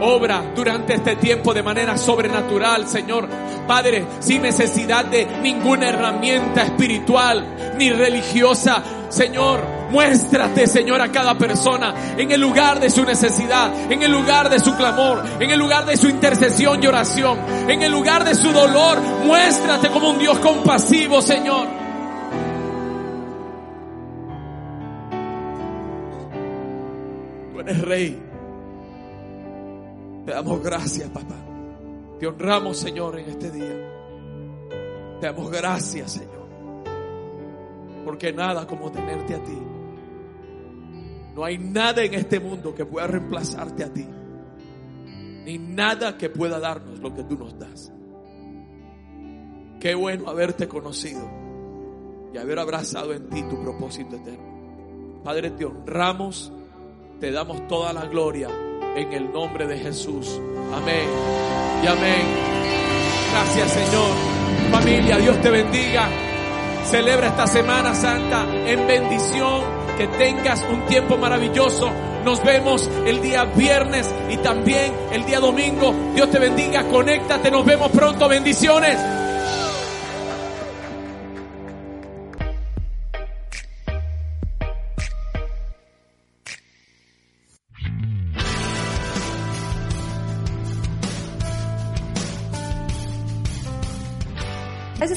Obra 0.00 0.52
durante 0.56 0.94
este 0.94 1.16
tiempo 1.16 1.52
de 1.52 1.62
manera 1.62 1.98
sobrenatural, 1.98 2.88
Señor. 2.88 3.28
Padre, 3.66 4.06
sin 4.20 4.40
necesidad 4.40 5.04
de 5.04 5.26
ninguna 5.42 5.90
herramienta 5.90 6.62
espiritual 6.62 7.74
ni 7.76 7.90
religiosa. 7.90 8.82
Señor, 9.14 9.60
muéstrate, 9.90 10.66
Señor, 10.66 11.00
a 11.00 11.12
cada 11.12 11.38
persona 11.38 12.16
en 12.18 12.32
el 12.32 12.40
lugar 12.40 12.80
de 12.80 12.90
su 12.90 13.04
necesidad, 13.04 13.72
en 13.90 14.02
el 14.02 14.10
lugar 14.10 14.50
de 14.50 14.58
su 14.58 14.74
clamor, 14.76 15.22
en 15.38 15.50
el 15.50 15.58
lugar 15.58 15.86
de 15.86 15.96
su 15.96 16.08
intercesión 16.08 16.82
y 16.82 16.86
oración, 16.88 17.38
en 17.68 17.80
el 17.80 17.92
lugar 17.92 18.24
de 18.24 18.34
su 18.34 18.50
dolor. 18.50 19.00
Muéstrate 19.24 19.88
como 19.90 20.10
un 20.10 20.18
Dios 20.18 20.38
compasivo, 20.40 21.22
Señor. 21.22 21.68
Eres 27.60 27.80
rey. 27.82 28.22
Te 30.26 30.32
damos 30.32 30.62
gracias, 30.62 31.08
papá. 31.08 31.36
Te 32.18 32.26
honramos, 32.26 32.76
Señor, 32.76 33.18
en 33.18 33.30
este 33.30 33.50
día. 33.50 33.74
Te 35.20 35.26
damos 35.26 35.50
gracias, 35.50 36.12
Señor. 36.12 36.43
Porque 38.04 38.32
nada 38.32 38.66
como 38.66 38.90
tenerte 38.90 39.34
a 39.34 39.42
ti. 39.42 39.58
No 41.34 41.44
hay 41.44 41.58
nada 41.58 42.02
en 42.02 42.14
este 42.14 42.38
mundo 42.38 42.74
que 42.74 42.84
pueda 42.84 43.06
reemplazarte 43.06 43.84
a 43.84 43.92
ti. 43.92 44.06
Ni 45.44 45.58
nada 45.58 46.16
que 46.16 46.30
pueda 46.30 46.58
darnos 46.58 47.00
lo 47.00 47.12
que 47.14 47.24
tú 47.24 47.36
nos 47.36 47.58
das. 47.58 47.92
Qué 49.80 49.94
bueno 49.94 50.30
haberte 50.30 50.68
conocido 50.68 51.28
y 52.32 52.38
haber 52.38 52.58
abrazado 52.58 53.12
en 53.12 53.28
ti 53.28 53.42
tu 53.42 53.60
propósito 53.62 54.16
eterno. 54.16 55.22
Padre, 55.22 55.50
te 55.50 55.64
honramos, 55.64 56.52
te 57.20 57.30
damos 57.30 57.66
toda 57.68 57.92
la 57.92 58.06
gloria 58.06 58.48
en 58.96 59.12
el 59.12 59.32
nombre 59.32 59.66
de 59.66 59.78
Jesús. 59.78 60.40
Amén 60.72 61.08
y 61.82 61.86
amén. 61.86 62.26
Gracias 63.32 63.70
Señor. 63.72 64.10
Familia, 64.70 65.18
Dios 65.18 65.40
te 65.40 65.50
bendiga. 65.50 66.23
Celebra 66.84 67.28
esta 67.28 67.46
Semana 67.46 67.94
Santa 67.94 68.46
en 68.66 68.86
bendición. 68.86 69.84
Que 69.96 70.08
tengas 70.08 70.64
un 70.70 70.86
tiempo 70.86 71.16
maravilloso. 71.16 71.90
Nos 72.24 72.42
vemos 72.42 72.90
el 73.06 73.22
día 73.22 73.44
viernes 73.44 74.12
y 74.28 74.36
también 74.38 74.92
el 75.12 75.24
día 75.24 75.38
domingo. 75.38 75.94
Dios 76.14 76.30
te 76.30 76.38
bendiga. 76.38 76.84
Conéctate. 76.88 77.50
Nos 77.50 77.64
vemos 77.64 77.90
pronto. 77.92 78.28
Bendiciones. 78.28 78.98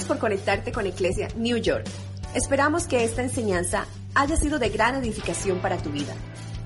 Por 0.07 0.19
conectarte 0.19 0.71
con 0.71 0.87
Iglesia 0.87 1.27
New 1.35 1.57
York. 1.57 1.85
Esperamos 2.33 2.87
que 2.87 3.03
esta 3.03 3.21
enseñanza 3.21 3.85
haya 4.15 4.37
sido 4.37 4.57
de 4.59 4.69
gran 4.69 4.95
edificación 4.95 5.59
para 5.59 5.75
tu 5.77 5.91
vida. 5.91 6.15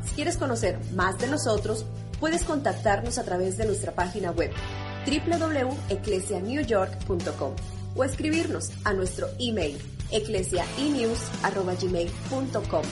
Si 0.06 0.14
quieres 0.16 0.38
conocer 0.38 0.78
más 0.94 1.18
de 1.20 1.28
nosotros, 1.28 1.86
puedes 2.20 2.44
contactarnos 2.44 3.18
a 3.18 3.24
través 3.24 3.58
de 3.58 3.66
nuestra 3.66 3.94
página 3.94 4.30
web 4.32 4.52
www.eclesianewyork.com 5.06 7.56
o 7.96 8.04
escribirnos 8.04 8.72
a 8.84 8.94
nuestro 8.94 9.30
email 9.40 9.80
eclesiaenews.gmail.com. 10.12 12.84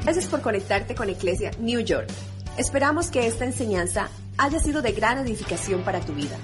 Gracias 0.05 0.27
por 0.27 0.43
conectarte 0.43 0.95
con 0.95 1.09
Iglesia 1.09 1.51
New 1.59 1.81
York. 1.81 2.11
Esperamos 2.59 3.11
que 3.11 3.27
esta 3.27 3.47
enseñanza 3.47 4.11
haya 4.37 4.61
sido 4.61 4.83
de 4.83 4.93
gran 4.93 5.17
edificación 5.19 5.83
para 5.83 6.01
tu 6.01 6.13
vida. 6.13 6.37